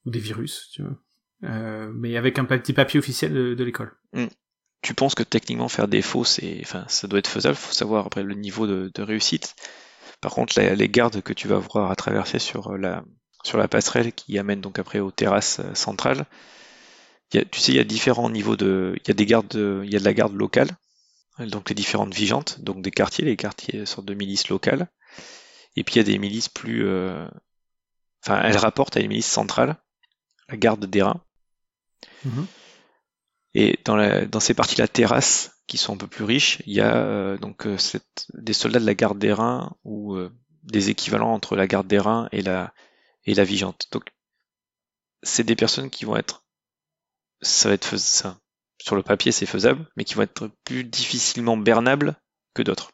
ou 0.09 0.11
des 0.11 0.19
virus, 0.19 0.71
tu 0.73 0.83
vois. 0.83 0.99
Euh, 1.45 1.93
mais 1.95 2.17
avec 2.17 2.39
un 2.39 2.45
petit 2.45 2.73
papier 2.73 2.99
officiel 2.99 3.33
de, 3.33 3.65
l'école. 3.65 3.93
Hmm. 4.13 4.27
Tu 4.83 4.95
penses 4.95 5.15
que 5.15 5.23
techniquement 5.23 5.69
faire 5.69 5.87
des 5.87 6.03
faux, 6.03 6.25
c'est, 6.25 6.59
enfin, 6.63 6.85
ça 6.89 7.07
doit 7.07 7.19
être 7.19 7.29
faisable. 7.29 7.55
Faut 7.55 7.73
savoir 7.73 8.07
après 8.07 8.23
le 8.23 8.35
niveau 8.35 8.67
de, 8.67 9.03
réussite. 9.03 9.55
Par 10.21 10.33
contre, 10.33 10.61
les 10.61 10.89
gardes 10.89 11.21
que 11.23 11.33
tu 11.33 11.47
vas 11.47 11.59
voir 11.59 11.91
à 11.91 11.97
traverser 11.97 12.41
sur 12.41 12.77
la 12.77 13.05
sur 13.45 13.57
la 13.57 13.69
passerelle 13.69 14.13
qui 14.13 14.37
amène 14.37 14.61
donc 14.61 14.81
après 14.81 14.99
aux 14.99 15.13
terrasses 15.13 15.61
euh, 15.61 15.73
centrales, 15.75 16.27
tu 17.31 17.39
sais, 17.53 17.73
il 17.73 17.77
y 17.77 17.81
a 17.81 17.85
différents 17.85 18.31
niveaux 18.31 18.57
de, 18.57 18.95
il 18.97 19.09
y 19.09 19.11
a 19.13 19.15
des 19.15 19.27
gardes, 19.27 19.55
il 19.55 19.93
y 19.93 19.95
a 19.95 20.01
de 20.01 20.05
la 20.05 20.15
garde 20.15 20.35
locale, 20.35 20.71
donc 21.39 21.69
les 21.69 21.75
différentes 21.75 22.15
vigentes, 22.15 22.61
donc 22.61 22.83
des 22.83 22.91
quartiers, 22.91 23.25
les 23.25 23.37
quartiers 23.37 23.87
sortent 23.87 24.09
de 24.09 24.15
milices 24.15 24.49
locales, 24.49 24.89
et 25.77 25.85
puis 25.85 25.95
il 25.95 25.99
y 25.99 26.01
a 26.01 26.05
des 26.05 26.19
milices 26.19 26.49
plus, 26.49 26.87
euh, 26.87 27.29
enfin, 28.25 28.41
elles 28.43 28.57
rapportent 28.57 28.97
à 28.97 29.01
une 29.01 29.09
milice 29.09 29.31
centrale 29.31 29.77
la 30.49 30.57
garde 30.57 30.87
des 30.87 31.03
reins. 31.03 31.23
Mhm. 32.25 32.47
Et 33.55 33.79
dans, 33.85 33.97
la, 33.97 34.27
dans 34.27 34.41
ces 34.41 34.55
parties-là 34.55 34.89
terrasses 34.89 35.51
qui 35.67 35.79
sont 35.79 35.95
un 35.95 35.97
peu 35.97 36.07
plus 36.07 36.25
riches, 36.25 36.63
il 36.67 36.75
y 36.75 36.81
a 36.81 36.97
euh, 36.97 37.39
donc 37.39 37.67
euh, 37.67 37.77
des 38.35 38.53
soldats 38.53 38.81
de 38.81 38.87
la 38.87 38.95
garde 38.95 39.19
des 39.19 39.33
reins 39.33 39.75
ou 39.85 40.15
euh, 40.15 40.33
des 40.65 40.91
équivalents 40.91 41.33
entre 41.33 41.57
la 41.57 41.67
garde 41.67 41.87
des 41.87 41.99
reins 41.99 42.29
et 42.33 42.43
la, 42.43 42.73
et 43.25 43.35
la 43.35 43.45
vigente. 43.45 43.89
Donc 43.93 44.05
c'est 45.23 45.45
des 45.45 45.57
personnes 45.57 45.91
qui 45.91 46.05
vont 46.05 46.17
être, 46.17 46.45
ça 47.41 47.69
va 47.69 47.75
être 47.75 47.97
ça, 47.97 48.39
sur 48.81 48.97
le 48.97 49.03
papier 49.03 49.33
c'est 49.33 49.47
faisable, 49.47 49.87
mais 49.97 50.05
qui 50.05 50.15
vont 50.15 50.23
être 50.23 50.51
plus 50.65 50.85
difficilement 50.85 51.57
bernables 51.57 52.17
que 52.55 52.63
d'autres. 52.63 52.91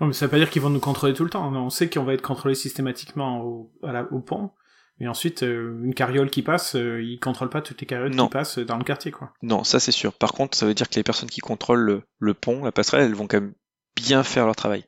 Non, 0.00 0.06
mais 0.06 0.12
ça 0.12 0.26
veut 0.26 0.30
pas 0.30 0.38
dire 0.38 0.50
qu'ils 0.50 0.62
vont 0.62 0.70
nous 0.70 0.78
contrôler 0.78 1.14
tout 1.14 1.24
le 1.24 1.30
temps. 1.30 1.52
On 1.52 1.70
sait 1.70 1.90
qu'on 1.90 2.04
va 2.04 2.14
être 2.14 2.22
contrôlé 2.22 2.54
systématiquement 2.54 3.40
au, 3.40 3.72
au 4.12 4.20
pont, 4.20 4.52
et 5.00 5.06
ensuite, 5.06 5.44
euh, 5.44 5.80
une 5.84 5.94
carriole 5.94 6.28
qui 6.28 6.42
passe, 6.42 6.74
euh, 6.74 7.02
il 7.02 7.20
contrôle 7.20 7.50
pas 7.50 7.62
toutes 7.62 7.80
les 7.80 7.86
carrioles 7.86 8.16
qui 8.16 8.28
passent 8.28 8.58
dans 8.58 8.76
le 8.76 8.84
quartier, 8.84 9.12
quoi. 9.12 9.32
Non, 9.42 9.62
ça 9.62 9.78
c'est 9.78 9.92
sûr. 9.92 10.12
Par 10.12 10.32
contre, 10.32 10.58
ça 10.58 10.66
veut 10.66 10.74
dire 10.74 10.88
que 10.88 10.96
les 10.96 11.04
personnes 11.04 11.30
qui 11.30 11.40
contrôlent 11.40 12.02
le, 12.18 12.34
pont, 12.34 12.64
la 12.64 12.72
passerelle, 12.72 13.04
elles 13.04 13.14
vont 13.14 13.28
quand 13.28 13.40
même 13.40 13.54
bien 13.94 14.24
faire 14.24 14.46
leur 14.46 14.56
travail. 14.56 14.84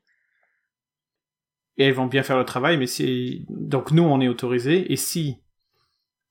Et 1.76 1.84
elles 1.84 1.94
vont 1.94 2.06
bien 2.06 2.24
faire 2.24 2.36
leur 2.36 2.44
travail, 2.44 2.76
mais 2.76 2.88
si 2.88 3.46
donc 3.48 3.92
nous 3.92 4.02
on 4.02 4.20
est 4.20 4.28
autorisé, 4.28 4.92
et 4.92 4.96
si 4.96 5.38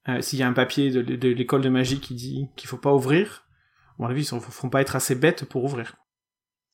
euh, 0.08 0.22
s'il 0.22 0.40
y 0.40 0.44
a 0.44 0.48
un 0.48 0.54
papier 0.54 0.92
de, 0.92 1.30
l'école 1.30 1.62
de 1.62 1.70
magie 1.70 2.00
qui 2.00 2.14
dit 2.14 2.48
qu'il 2.56 2.70
faut 2.70 2.78
pas 2.78 2.94
ouvrir, 2.94 3.48
à 3.98 4.04
mon 4.04 4.10
avis 4.10 4.28
ils 4.30 4.36
ne 4.36 4.40
feront 4.40 4.70
pas 4.70 4.82
être 4.82 4.96
assez 4.96 5.16
bêtes 5.16 5.46
pour 5.46 5.64
ouvrir. 5.64 5.96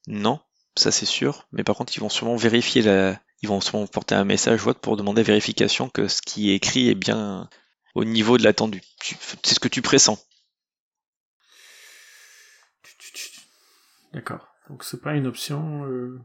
Non, 0.08 0.40
ça 0.76 0.92
c'est 0.92 1.06
sûr, 1.06 1.48
mais 1.52 1.64
par 1.64 1.76
contre 1.76 1.96
ils 1.96 2.02
vont 2.02 2.10
sûrement 2.10 2.36
vérifier 2.36 2.82
la, 2.82 3.20
ils 3.42 3.50
vont 3.50 3.62
sûrement 3.62 3.88
porter 3.88 4.16
un 4.16 4.26
message 4.26 4.62
pour 4.82 4.98
demander 4.98 5.24
vérification 5.24 5.90
que 5.90 6.08
ce 6.08 6.22
qui 6.22 6.52
est 6.52 6.56
écrit 6.56 6.90
est 6.90 6.96
bien 6.96 7.50
au 7.94 8.04
niveau 8.04 8.38
de 8.38 8.44
l'attendu. 8.44 8.82
C'est 9.02 9.56
ce 9.56 9.60
que 9.60 9.68
tu 9.68 9.82
pressens. 9.82 10.24
D'accord. 14.14 14.48
Donc 14.70 14.84
c'est 14.84 15.02
pas 15.02 15.14
une 15.14 15.28
option 15.28 15.86
euh, 15.86 16.20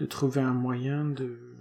de 0.00 0.06
trouver 0.06 0.40
un 0.40 0.52
moyen 0.52 1.04
de. 1.04 1.56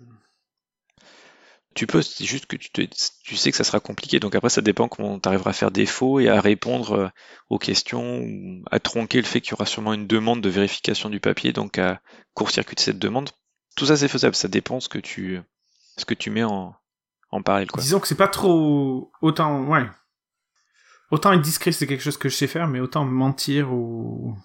Tu 1.75 1.87
peux, 1.87 2.01
c'est 2.01 2.25
juste 2.25 2.45
que 2.45 2.55
tu, 2.55 2.69
tu, 2.69 3.35
sais 3.35 3.49
que 3.49 3.57
ça 3.57 3.63
sera 3.63 3.79
compliqué. 3.79 4.19
Donc 4.19 4.35
après, 4.35 4.49
ça 4.49 4.61
dépend 4.61 4.87
comment 4.87 5.19
tu 5.19 5.27
arriveras 5.27 5.51
à 5.51 5.53
faire 5.53 5.71
défaut 5.71 6.19
et 6.19 6.29
à 6.29 6.39
répondre 6.39 6.91
euh, 6.91 7.07
aux 7.49 7.57
questions, 7.57 8.19
ou 8.19 8.63
à 8.69 8.79
tronquer 8.79 9.17
le 9.17 9.23
fait 9.23 9.41
qu'il 9.41 9.51
y 9.51 9.53
aura 9.53 9.65
sûrement 9.65 9.93
une 9.93 10.05
demande 10.05 10.41
de 10.41 10.49
vérification 10.49 11.09
du 11.09 11.19
papier, 11.19 11.51
donc 11.51 11.79
à 11.79 11.99
court-circuiter 12.35 12.83
cette 12.83 12.99
demande 12.99 13.31
tout 13.75 13.85
ça 13.85 13.97
c'est 13.97 14.07
faisable, 14.07 14.35
ça 14.35 14.47
dépend 14.47 14.79
ce 14.79 14.89
que 14.89 14.99
tu, 14.99 15.39
ce 15.97 16.05
que 16.05 16.13
tu 16.13 16.29
mets 16.29 16.43
en, 16.43 16.75
en 17.31 17.41
parallèle. 17.41 17.71
Quoi. 17.71 17.81
Disons 17.81 17.99
que 17.99 18.07
c'est 18.07 18.15
pas 18.15 18.27
trop 18.27 19.11
autant, 19.21 19.63
ouais. 19.65 19.87
Autant 21.11 21.33
être 21.33 21.41
discret, 21.41 21.71
c'est 21.71 21.87
quelque 21.87 22.03
chose 22.03 22.17
que 22.17 22.29
je 22.29 22.35
sais 22.35 22.47
faire, 22.47 22.67
mais 22.67 22.79
autant 22.79 23.05
mentir 23.05 23.71
ou 23.71 24.35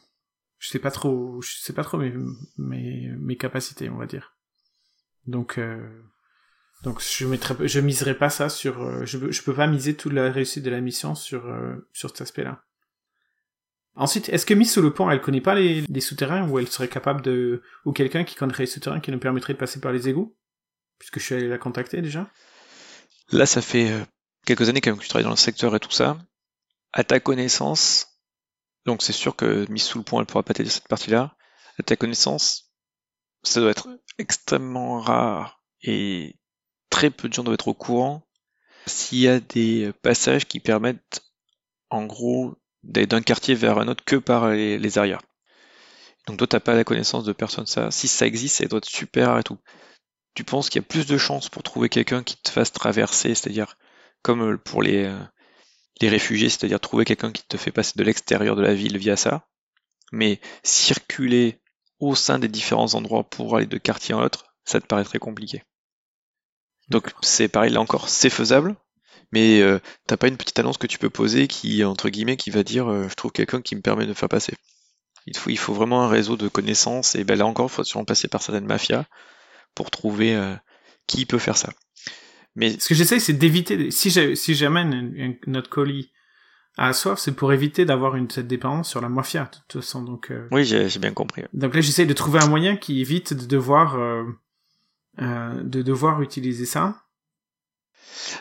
je 0.58 0.68
sais 0.68 0.78
pas 0.78 0.90
trop, 0.90 1.40
je 1.40 1.56
sais 1.56 1.72
pas 1.72 1.84
trop 1.84 1.98
mes, 1.98 2.12
mes, 2.58 3.08
mes 3.18 3.36
capacités, 3.36 3.88
on 3.88 3.96
va 3.96 4.06
dire. 4.06 4.36
Donc, 5.26 5.58
euh... 5.58 6.02
donc 6.82 7.00
je 7.00 7.26
mettrai, 7.26 7.68
je 7.68 7.80
miserai 7.80 8.14
pas 8.16 8.28
ça 8.28 8.48
sur, 8.48 8.82
euh, 8.82 9.04
je, 9.04 9.30
je 9.30 9.42
peux 9.42 9.54
pas 9.54 9.66
miser 9.66 9.94
toute 9.96 10.12
la 10.12 10.30
réussite 10.30 10.64
de 10.64 10.70
la 10.70 10.80
mission 10.80 11.14
sur, 11.14 11.46
euh, 11.46 11.88
sur 11.92 12.10
cet 12.10 12.22
aspect-là. 12.22 12.64
Ensuite, 13.94 14.28
est-ce 14.28 14.46
que 14.46 14.54
mise 14.54 14.72
sous 14.72 14.82
le 14.82 14.92
pont, 14.92 15.10
elle 15.10 15.20
connaît 15.20 15.40
pas 15.40 15.54
les, 15.54 16.00
souterrains 16.00 16.48
ou 16.48 16.58
elle 16.58 16.68
serait 16.68 16.88
capable 16.88 17.20
de... 17.22 17.62
ou 17.84 17.92
quelqu'un 17.92 18.24
qui 18.24 18.36
connaîtrait 18.36 18.64
les 18.64 18.68
souterrains 18.68 19.00
qui 19.00 19.10
nous 19.10 19.18
permettrait 19.18 19.54
de 19.54 19.58
passer 19.58 19.80
par 19.80 19.92
les 19.92 20.08
égouts? 20.08 20.36
Puisque 20.98 21.18
je 21.18 21.24
suis 21.24 21.34
allé 21.34 21.48
la 21.48 21.58
contacter 21.58 22.00
déjà. 22.00 22.30
Là, 23.30 23.46
ça 23.46 23.60
fait 23.60 23.90
euh, 23.90 24.04
quelques 24.46 24.68
années 24.68 24.80
quand 24.80 24.90
même 24.90 24.98
que 24.98 25.02
tu 25.02 25.08
travailles 25.08 25.24
dans 25.24 25.30
le 25.30 25.36
secteur 25.36 25.74
et 25.74 25.80
tout 25.80 25.90
ça. 25.90 26.18
À 26.92 27.04
ta 27.04 27.20
connaissance, 27.20 28.20
donc 28.86 29.02
c'est 29.02 29.12
sûr 29.12 29.36
que 29.36 29.66
mise 29.70 29.82
sous 29.82 29.98
le 29.98 30.04
pont, 30.04 30.20
elle 30.20 30.26
pourra 30.26 30.42
pas 30.42 30.54
t'aider 30.54 30.70
cette 30.70 30.88
partie-là. 30.88 31.36
À 31.78 31.82
ta 31.82 31.96
connaissance, 31.96 32.72
ça 33.42 33.60
doit 33.60 33.70
être 33.70 33.88
extrêmement 34.18 35.00
rare 35.00 35.62
et 35.82 36.36
très 36.90 37.10
peu 37.10 37.28
de 37.28 37.34
gens 37.34 37.44
doivent 37.44 37.54
être 37.54 37.68
au 37.68 37.74
courant 37.74 38.28
s'il 38.88 39.18
y 39.18 39.28
a 39.28 39.40
des 39.40 39.92
passages 40.02 40.46
qui 40.46 40.60
permettent, 40.60 41.22
en 41.90 42.06
gros, 42.06 42.56
d'un 42.82 43.22
quartier 43.22 43.54
vers 43.54 43.78
un 43.78 43.88
autre 43.88 44.04
que 44.04 44.16
par 44.16 44.50
les, 44.50 44.98
arrières. 44.98 45.22
Donc 46.26 46.38
toi, 46.38 46.46
t'as 46.46 46.60
pas 46.60 46.74
la 46.74 46.84
connaissance 46.84 47.24
de 47.24 47.32
personne 47.32 47.66
ça. 47.66 47.90
Si 47.90 48.08
ça 48.08 48.26
existe, 48.26 48.56
ça 48.56 48.66
doit 48.66 48.78
être 48.78 48.84
super 48.84 49.38
et 49.38 49.42
tout. 49.42 49.58
Tu 50.34 50.44
penses 50.44 50.68
qu'il 50.68 50.80
y 50.80 50.84
a 50.84 50.88
plus 50.88 51.06
de 51.06 51.18
chances 51.18 51.48
pour 51.48 51.62
trouver 51.62 51.88
quelqu'un 51.88 52.22
qui 52.22 52.36
te 52.36 52.50
fasse 52.50 52.72
traverser, 52.72 53.34
c'est-à-dire 53.34 53.76
comme 54.22 54.58
pour 54.58 54.82
les, 54.82 55.12
les 56.00 56.08
réfugiés, 56.08 56.48
c'est-à-dire 56.48 56.80
trouver 56.80 57.04
quelqu'un 57.04 57.32
qui 57.32 57.42
te 57.44 57.56
fait 57.56 57.72
passer 57.72 57.94
de 57.96 58.04
l'extérieur 58.04 58.56
de 58.56 58.62
la 58.62 58.74
ville 58.74 58.98
via 58.98 59.16
ça. 59.16 59.48
Mais 60.12 60.40
circuler 60.62 61.60
au 61.98 62.14
sein 62.14 62.38
des 62.38 62.48
différents 62.48 62.94
endroits 62.94 63.28
pour 63.28 63.56
aller 63.56 63.66
de 63.66 63.78
quartier 63.78 64.14
en 64.14 64.22
autre, 64.22 64.54
ça 64.64 64.80
te 64.80 64.86
paraît 64.86 65.04
très 65.04 65.18
compliqué. 65.18 65.62
Donc 66.88 67.12
c'est 67.22 67.48
pareil 67.48 67.72
là 67.72 67.80
encore, 67.80 68.08
c'est 68.08 68.30
faisable, 68.30 68.76
mais 69.32 69.60
euh, 69.60 69.78
t'as 70.06 70.16
pas 70.16 70.28
une 70.28 70.36
petite 70.36 70.58
annonce 70.58 70.78
que 70.78 70.86
tu 70.86 70.98
peux 70.98 71.10
poser 71.10 71.48
qui, 71.48 71.84
entre 71.84 72.08
guillemets, 72.08 72.36
qui 72.36 72.50
va 72.50 72.62
dire 72.62 72.88
euh, 72.88 73.08
je 73.08 73.14
trouve 73.14 73.32
quelqu'un 73.32 73.60
qui 73.60 73.76
me 73.76 73.80
permet 73.80 74.06
de 74.06 74.14
faire 74.14 74.28
passer. 74.28 74.54
Il 75.26 75.36
faut, 75.36 75.50
il 75.50 75.58
faut 75.58 75.74
vraiment 75.74 76.02
un 76.02 76.08
réseau 76.08 76.36
de 76.36 76.48
connaissances, 76.48 77.14
et 77.14 77.24
ben 77.24 77.38
là 77.38 77.46
encore, 77.46 77.66
il 77.66 77.74
faut 77.74 77.84
sûrement 77.84 78.04
passer 78.04 78.28
par 78.28 78.42
certaines 78.42 78.66
mafias 78.66 79.04
pour 79.74 79.90
trouver 79.90 80.34
euh, 80.34 80.54
qui 81.06 81.26
peut 81.26 81.38
faire 81.38 81.56
ça. 81.56 81.70
Mais 82.56 82.78
ce 82.78 82.88
que 82.88 82.94
j'essaye, 82.94 83.20
c'est 83.20 83.34
d'éviter, 83.34 83.90
si 83.90 84.10
j'amène 84.54 85.36
notre 85.46 85.68
colis 85.68 86.10
à 86.76 86.92
soif, 86.92 87.18
c'est 87.18 87.34
pour 87.34 87.52
éviter 87.52 87.84
d'avoir 87.84 88.16
une 88.16 88.30
cette 88.30 88.48
dépendance 88.48 88.88
sur 88.88 89.00
la 89.00 89.08
mafia, 89.08 89.44
de 89.44 89.58
toute 89.68 89.82
façon. 89.82 90.02
Donc, 90.02 90.32
oui, 90.50 90.64
j'ai 90.64 90.98
bien 90.98 91.12
compris. 91.12 91.42
Donc 91.52 91.74
là, 91.74 91.80
j'essaye 91.80 92.06
de 92.06 92.14
trouver 92.14 92.40
un 92.40 92.48
moyen 92.48 92.76
qui 92.76 93.00
évite 93.00 93.34
de 93.34 93.46
devoir 93.46 93.96
euh, 95.20 95.62
de 95.64 95.82
devoir 95.82 96.22
utiliser 96.22 96.64
ça. 96.64 97.02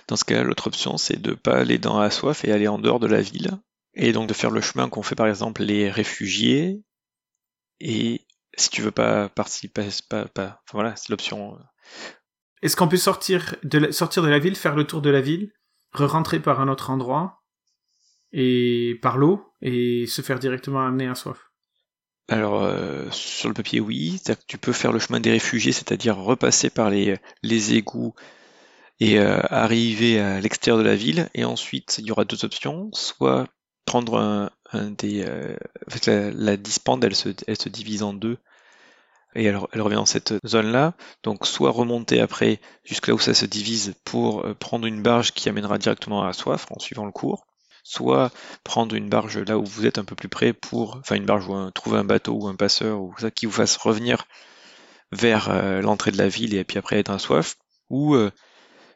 Dans 0.07 0.15
ce 0.15 0.25
cas, 0.25 0.43
l'autre 0.43 0.67
option, 0.67 0.97
c'est 0.97 1.21
de 1.21 1.33
pas 1.33 1.57
aller 1.57 1.77
dans 1.77 1.99
la 1.99 2.09
soif 2.09 2.45
et 2.45 2.51
aller 2.51 2.67
en 2.67 2.79
dehors 2.79 2.99
de 2.99 3.07
la 3.07 3.21
ville, 3.21 3.51
et 3.93 4.11
donc 4.11 4.27
de 4.27 4.33
faire 4.33 4.51
le 4.51 4.61
chemin 4.61 4.89
qu'ont 4.89 5.03
fait 5.03 5.15
par 5.15 5.27
exemple 5.27 5.63
les 5.63 5.89
réfugiés. 5.89 6.81
Et 7.79 8.25
si 8.57 8.69
tu 8.69 8.81
veux 8.81 8.91
pas 8.91 9.29
participer, 9.29 9.87
pas, 10.09 10.25
pas, 10.25 10.61
enfin 10.63 10.73
voilà, 10.73 10.95
c'est 10.95 11.09
l'option. 11.09 11.55
Euh. 11.55 11.63
Est-ce 12.61 12.75
qu'on 12.75 12.87
peut 12.87 12.97
sortir 12.97 13.55
de 13.63 13.77
la, 13.77 13.91
sortir 13.91 14.23
de 14.23 14.29
la 14.29 14.39
ville, 14.39 14.55
faire 14.55 14.75
le 14.75 14.85
tour 14.85 15.01
de 15.01 15.09
la 15.09 15.21
ville, 15.21 15.51
re-rentrer 15.93 16.39
par 16.39 16.59
un 16.59 16.67
autre 16.67 16.89
endroit 16.89 17.43
et 18.31 18.99
par 19.01 19.17
l'eau 19.17 19.53
et 19.61 20.05
se 20.07 20.21
faire 20.21 20.39
directement 20.39 20.85
amener 20.85 21.07
à 21.07 21.15
soif? 21.15 21.51
Alors, 22.29 22.63
euh, 22.63 23.09
sur 23.11 23.47
le 23.47 23.53
papier, 23.53 23.79
oui. 23.79 24.21
Tu 24.47 24.57
peux 24.57 24.73
faire 24.73 24.91
le 24.91 24.99
chemin 24.99 25.19
des 25.19 25.31
réfugiés, 25.31 25.71
c'est-à-dire 25.71 26.17
repasser 26.17 26.69
par 26.69 26.89
les, 26.89 27.17
les 27.41 27.75
égouts 27.75 28.13
et 28.99 29.19
euh, 29.19 29.39
arriver 29.49 30.19
à 30.19 30.39
l'extérieur 30.39 30.77
de 30.81 30.87
la 30.87 30.95
ville. 30.95 31.29
Et 31.33 31.45
ensuite, 31.45 31.97
il 31.99 32.05
y 32.05 32.11
aura 32.11 32.25
deux 32.25 32.45
options. 32.45 32.89
Soit 32.93 33.47
prendre 33.85 34.17
un, 34.17 34.49
un 34.71 34.91
des... 34.91 35.23
Euh, 35.27 35.55
en 35.87 35.91
fait, 35.91 36.07
la, 36.07 36.31
la, 36.31 36.53
elle 37.03 37.15
se, 37.15 37.29
elle 37.47 37.61
se 37.61 37.69
divise 37.69 38.03
en 38.03 38.13
deux. 38.13 38.37
Et 39.35 39.43
elle, 39.43 39.59
elle 39.71 39.81
revient 39.81 39.95
dans 39.95 40.05
cette 40.05 40.33
zone-là. 40.45 40.95
Donc, 41.23 41.45
soit 41.45 41.71
remonter 41.71 42.19
après 42.21 42.59
jusque 42.83 43.07
là 43.07 43.13
où 43.13 43.19
ça 43.19 43.33
se 43.33 43.45
divise 43.45 43.93
pour 44.03 44.45
prendre 44.55 44.87
une 44.87 45.03
barge 45.03 45.31
qui 45.31 45.47
amènera 45.49 45.77
directement 45.77 46.23
à 46.23 46.27
la 46.27 46.33
soif 46.33 46.65
en 46.71 46.79
suivant 46.79 47.05
le 47.05 47.11
cours 47.11 47.45
soit 47.83 48.31
prendre 48.65 48.95
une 48.95 49.07
barge 49.07 49.37
là 49.37 49.57
où 49.57 49.63
vous 49.63 49.85
êtes 49.85 49.97
un 49.97 50.03
peu 50.03 50.13
plus 50.13 50.27
près 50.27 50.51
pour, 50.51 50.97
enfin 50.97 51.15
une 51.15 51.25
barge 51.25 51.47
ou 51.47 51.71
trouver 51.71 51.97
un 51.97 52.03
bateau 52.03 52.33
ou 52.33 52.47
un 52.49 52.55
passeur 52.55 52.99
ou 52.99 53.15
ça 53.17 53.31
qui 53.31 53.45
vous 53.45 53.53
fasse 53.53 53.77
revenir 53.77 54.25
vers 55.11 55.49
euh, 55.49 55.81
l'entrée 55.81 56.11
de 56.11 56.17
la 56.17 56.27
ville 56.27 56.53
et 56.55 56.63
puis 56.63 56.77
après 56.77 56.99
être 56.99 57.11
un 57.11 57.19
soif, 57.19 57.55
ou 57.89 58.15
euh, 58.15 58.31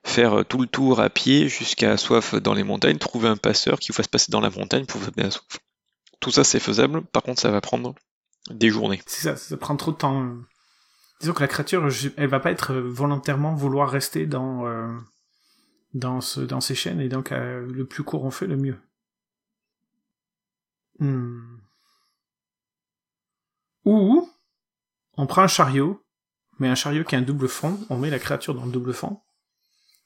faire 0.03 0.46
tout 0.46 0.60
le 0.60 0.67
tour 0.67 1.00
à 1.00 1.10
pied 1.10 1.48
jusqu'à 1.48 1.98
soif 1.98 2.36
dans 2.36 2.53
les 2.53 2.63
montagnes, 2.63 2.98
trouver 2.98 3.27
un 3.27 3.38
passeur 3.38 3.79
qui 3.79 3.91
vous 3.91 3.96
fasse 3.96 4.08
passer 4.08 4.31
dans 4.31 4.41
la 4.41 4.50
montagne 4.50 4.86
pour 4.86 5.00
vous 5.00 5.08
amener 5.08 5.27
à 5.27 5.31
soif. 5.31 5.60
Tout 6.20 6.31
ça 6.31 6.43
c'est 6.43 6.60
faisable, 6.60 7.01
par 7.01 7.24
contre 7.24 7.41
ça 7.41 7.51
va 7.51 7.62
prendre 7.62 7.96
des 8.50 8.70
journées. 8.70 9.01
C'est 9.05 9.22
ça, 9.22 9.36
ça 9.36 9.58
prend 9.58 9.75
trop 9.75 9.91
de 9.91 9.98
temps. 9.98 10.36
Disons 11.20 11.34
que 11.34 11.41
la 11.41 11.48
créature, 11.48 11.88
elle 12.17 12.29
va 12.29 12.39
pas 12.39 12.51
être 12.51 12.74
volontairement 12.74 13.53
vouloir 13.53 13.89
rester 13.89 14.25
dans 14.25 14.65
euh, 14.65 14.88
dans, 15.93 16.22
ce, 16.22 16.41
dans 16.41 16.62
ces 16.62 16.75
chaînes, 16.75 17.01
et 17.01 17.10
donc 17.10 17.31
euh, 17.31 17.65
le 17.67 17.86
plus 17.86 18.03
court 18.03 18.24
on 18.24 18.31
fait, 18.31 18.48
le 18.48 18.58
mieux. 18.58 18.77
Hmm. 21.00 21.58
Ou 23.86 24.29
on 25.17 25.27
prend 25.27 25.41
un 25.41 25.48
chariot, 25.48 26.03
mais 26.60 26.67
un 26.67 26.75
chariot 26.75 27.03
qui 27.03 27.15
a 27.15 27.20
un 27.20 27.24
double 27.24 27.48
fond, 27.48 27.79
on 27.89 27.98
met 27.98 28.10
la 28.10 28.20
créature 28.20 28.53
dans 28.53 28.65
le 28.65 28.72
double 28.72 28.93
fond, 28.93 29.20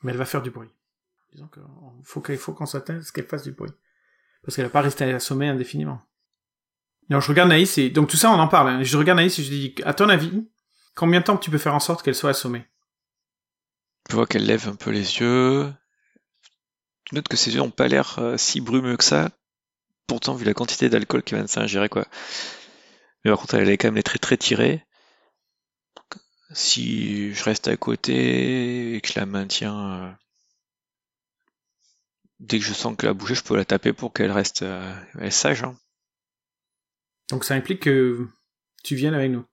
mais 0.05 0.11
elle 0.11 0.17
va 0.19 0.25
faire 0.25 0.43
du 0.43 0.51
bruit. 0.51 0.69
Disons 1.33 1.47
qu'il 1.47 1.63
faut 2.03 2.21
qu'il 2.21 2.37
faut 2.37 2.53
qu'on 2.53 2.67
s'attende 2.67 2.97
à 2.97 3.01
ce 3.01 3.11
qu'elle 3.11 3.25
fasse 3.25 3.43
du 3.43 3.51
bruit. 3.51 3.71
Parce 4.43 4.55
qu'elle 4.55 4.65
va 4.65 4.71
pas 4.71 4.81
rester 4.81 5.11
assommée 5.11 5.49
indéfiniment. 5.49 5.99
Alors 7.09 7.21
je 7.21 7.27
regarde 7.29 7.49
Naïs 7.49 7.77
et 7.79 7.89
donc 7.89 8.07
tout 8.07 8.15
ça 8.15 8.29
on 8.29 8.39
en 8.39 8.47
parle. 8.47 8.69
Hein. 8.69 8.83
Je 8.83 8.97
regarde 8.97 9.17
Naïs 9.17 9.37
et 9.39 9.43
je 9.43 9.49
dis 9.49 9.75
à 9.83 9.95
ton 9.95 10.07
avis, 10.07 10.47
combien 10.93 11.21
de 11.21 11.25
temps 11.25 11.37
tu 11.37 11.49
peux 11.49 11.57
faire 11.57 11.73
en 11.73 11.79
sorte 11.79 12.03
qu'elle 12.03 12.15
soit 12.15 12.29
assommée? 12.29 12.65
Je 14.09 14.15
vois 14.15 14.27
qu'elle 14.27 14.45
lève 14.45 14.69
un 14.69 14.75
peu 14.75 14.91
les 14.91 15.19
yeux. 15.19 15.73
Tu 17.05 17.15
notes 17.15 17.27
que 17.27 17.37
ses 17.37 17.55
yeux 17.55 17.59
n'ont 17.59 17.71
pas 17.71 17.87
l'air 17.87 18.19
euh, 18.19 18.37
si 18.37 18.61
brumeux 18.61 18.97
que 18.97 19.03
ça. 19.03 19.31
Pourtant, 20.05 20.35
vu 20.35 20.45
la 20.45 20.53
quantité 20.53 20.87
d'alcool 20.87 21.23
qu'elle 21.23 21.39
vient 21.39 21.45
de 21.45 21.49
s'ingérer, 21.49 21.89
quoi. 21.89 22.05
Mais 23.23 23.31
par 23.31 23.39
contre, 23.39 23.55
elle 23.55 23.69
est 23.69 23.77
quand 23.77 23.87
même 23.87 23.95
les 23.95 24.03
traits 24.03 24.21
très 24.21 24.37
tirés. 24.37 24.85
Si 26.51 27.33
je 27.33 27.43
reste 27.43 27.67
à 27.67 27.77
côté 27.77 28.95
et 28.95 29.01
que 29.01 29.07
je 29.07 29.19
la 29.19 29.25
maintiens, 29.25 29.93
euh, 29.93 30.11
dès 32.39 32.59
que 32.59 32.65
je 32.65 32.73
sens 32.73 32.95
que 32.95 33.05
la 33.05 33.13
bouger, 33.13 33.35
je 33.35 33.43
peux 33.43 33.55
la 33.55 33.65
taper 33.65 33.93
pour 33.93 34.13
qu'elle 34.13 34.31
reste 34.31 34.61
euh, 34.61 34.95
sage. 35.31 35.63
Hein. 35.63 35.77
Donc 37.29 37.43
ça 37.43 37.55
implique 37.55 37.81
que 37.81 38.27
tu 38.83 38.95
viennes 38.95 39.15
avec 39.15 39.31
nous. 39.31 39.45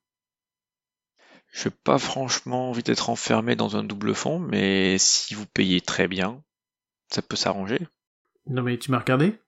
Je 1.52 1.68
n'ai 1.68 1.74
pas 1.84 1.98
franchement 1.98 2.70
envie 2.70 2.82
d'être 2.82 3.10
enfermé 3.10 3.56
dans 3.56 3.76
un 3.76 3.84
double 3.84 4.14
fond, 4.14 4.38
mais 4.38 4.96
si 4.98 5.34
vous 5.34 5.46
payez 5.46 5.80
très 5.80 6.08
bien, 6.08 6.42
ça 7.10 7.22
peut 7.22 7.36
s'arranger. 7.36 7.86
Non 8.46 8.62
mais 8.62 8.78
tu 8.78 8.90
m'as 8.90 8.98
regardé 8.98 9.38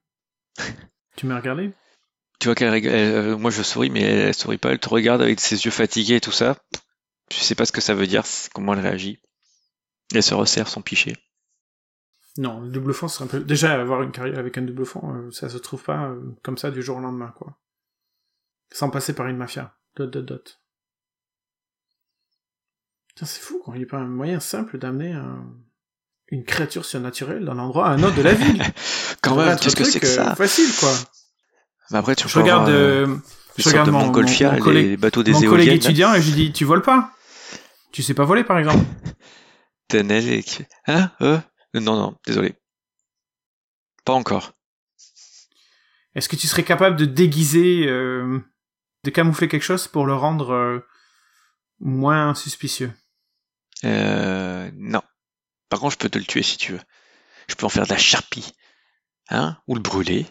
Tu 1.15 1.25
m'as 1.25 1.37
regardé 1.37 1.71
Tu 2.39 2.47
vois 2.47 2.55
qu'elle 2.55 2.85
euh, 2.87 3.37
moi 3.37 3.51
je 3.51 3.63
souris, 3.63 3.89
mais 3.89 4.01
elle, 4.01 4.33
sourit 4.33 4.57
pas, 4.57 4.71
elle 4.71 4.79
te 4.79 4.89
regarde 4.89 5.21
avec 5.21 5.39
ses 5.39 5.65
yeux 5.65 5.71
fatigués 5.71 6.15
et 6.15 6.21
tout 6.21 6.31
ça. 6.31 6.57
Je 7.31 7.39
sais 7.39 7.55
pas 7.55 7.65
ce 7.65 7.71
que 7.71 7.81
ça 7.81 7.93
veut 7.93 8.07
dire, 8.07 8.23
comment 8.53 8.73
elle 8.73 8.79
réagit. 8.79 9.19
Elle 10.13 10.23
se 10.23 10.33
resserre 10.33 10.67
son 10.67 10.81
pichet. 10.81 11.15
Non, 12.37 12.61
le 12.61 12.69
double 12.69 12.93
fond, 12.93 13.07
c'est 13.07 13.23
un 13.23 13.27
peu... 13.27 13.39
Déjà, 13.39 13.79
avoir 13.79 14.01
une 14.01 14.11
carrière 14.11 14.39
avec 14.39 14.57
un 14.57 14.61
double 14.61 14.85
fond, 14.85 15.01
euh, 15.13 15.31
ça 15.31 15.49
se 15.49 15.57
trouve 15.57 15.83
pas 15.83 16.09
euh, 16.09 16.21
comme 16.43 16.57
ça 16.57 16.69
du 16.69 16.81
jour 16.81 16.97
au 16.97 16.99
lendemain, 16.99 17.33
quoi. 17.37 17.57
Sans 18.71 18.89
passer 18.89 19.13
par 19.13 19.27
une 19.27 19.37
mafia. 19.37 19.75
Dot, 19.95 20.11
dot, 20.11 20.25
dot 20.25 20.59
c'est 23.23 23.41
fou, 23.41 23.59
quoi. 23.63 23.75
Il 23.75 23.79
n'y 23.79 23.85
a 23.85 23.87
pas 23.87 23.97
un 23.97 24.07
moyen 24.07 24.39
simple 24.39 24.77
d'amener 24.77 25.17
une 26.29 26.43
créature 26.43 26.83
surnaturelle 26.83 27.45
d'un 27.45 27.57
endroit 27.59 27.87
à 27.87 27.91
un 27.91 28.03
autre 28.03 28.15
de 28.15 28.21
la 28.21 28.33
ville. 28.33 28.61
Quand 29.21 29.35
même, 29.35 29.57
qu'est-ce 29.57 29.75
que 29.75 29.83
c'est 29.83 29.99
que 29.99 30.07
ça 30.07 30.31
euh, 30.31 30.35
Facile, 30.35 30.69
quoi. 30.79 30.91
Mais 31.91 31.97
après, 31.99 32.15
tu 32.15 32.27
je 32.27 32.39
regarde, 32.39 32.69
euh, 32.69 33.15
je 33.57 33.69
regarde 33.69 33.89
mon, 33.91 34.11
collègue, 34.11 34.65
les 34.65 34.97
bateaux 34.97 35.23
des 35.23 35.31
mon 35.31 35.41
collègue 35.41 35.69
étudiant 35.69 36.13
et 36.15 36.21
je 36.21 36.29
lui 36.29 36.35
dis, 36.35 36.51
tu 36.51 36.65
voles 36.65 36.81
pas 36.81 37.11
Tu 37.95 38.03
sais 38.03 38.13
pas 38.13 38.25
voler, 38.25 38.43
par 38.43 38.59
exemple? 38.59 38.83
Tenel 39.87 40.43
Hein? 40.85 41.11
Euh? 41.21 41.39
Non, 41.75 41.95
non, 41.95 42.17
désolé. 42.27 42.53
Pas 44.03 44.11
encore. 44.11 44.51
Est-ce 46.13 46.27
que 46.27 46.35
tu 46.35 46.47
serais 46.47 46.65
capable 46.65 46.97
de 46.97 47.05
déguiser, 47.05 47.85
de 47.85 49.09
camoufler 49.13 49.47
quelque 49.47 49.63
chose 49.63 49.87
pour 49.87 50.05
le 50.05 50.13
rendre 50.13 50.85
moins 51.79 52.35
suspicieux? 52.35 52.91
Euh, 53.85 54.69
non. 54.73 55.01
Par 55.69 55.79
contre, 55.79 55.93
je 55.93 55.99
peux 55.99 56.09
te 56.09 56.19
le 56.19 56.25
tuer 56.25 56.43
si 56.43 56.57
tu 56.57 56.73
veux. 56.73 56.81
Je 57.47 57.55
peux 57.55 57.65
en 57.65 57.69
faire 57.69 57.85
de 57.85 57.93
la 57.93 57.97
charpie. 57.97 58.51
Hein? 59.29 59.57
Ou 59.67 59.75
le 59.75 59.81
brûler. 59.81 60.25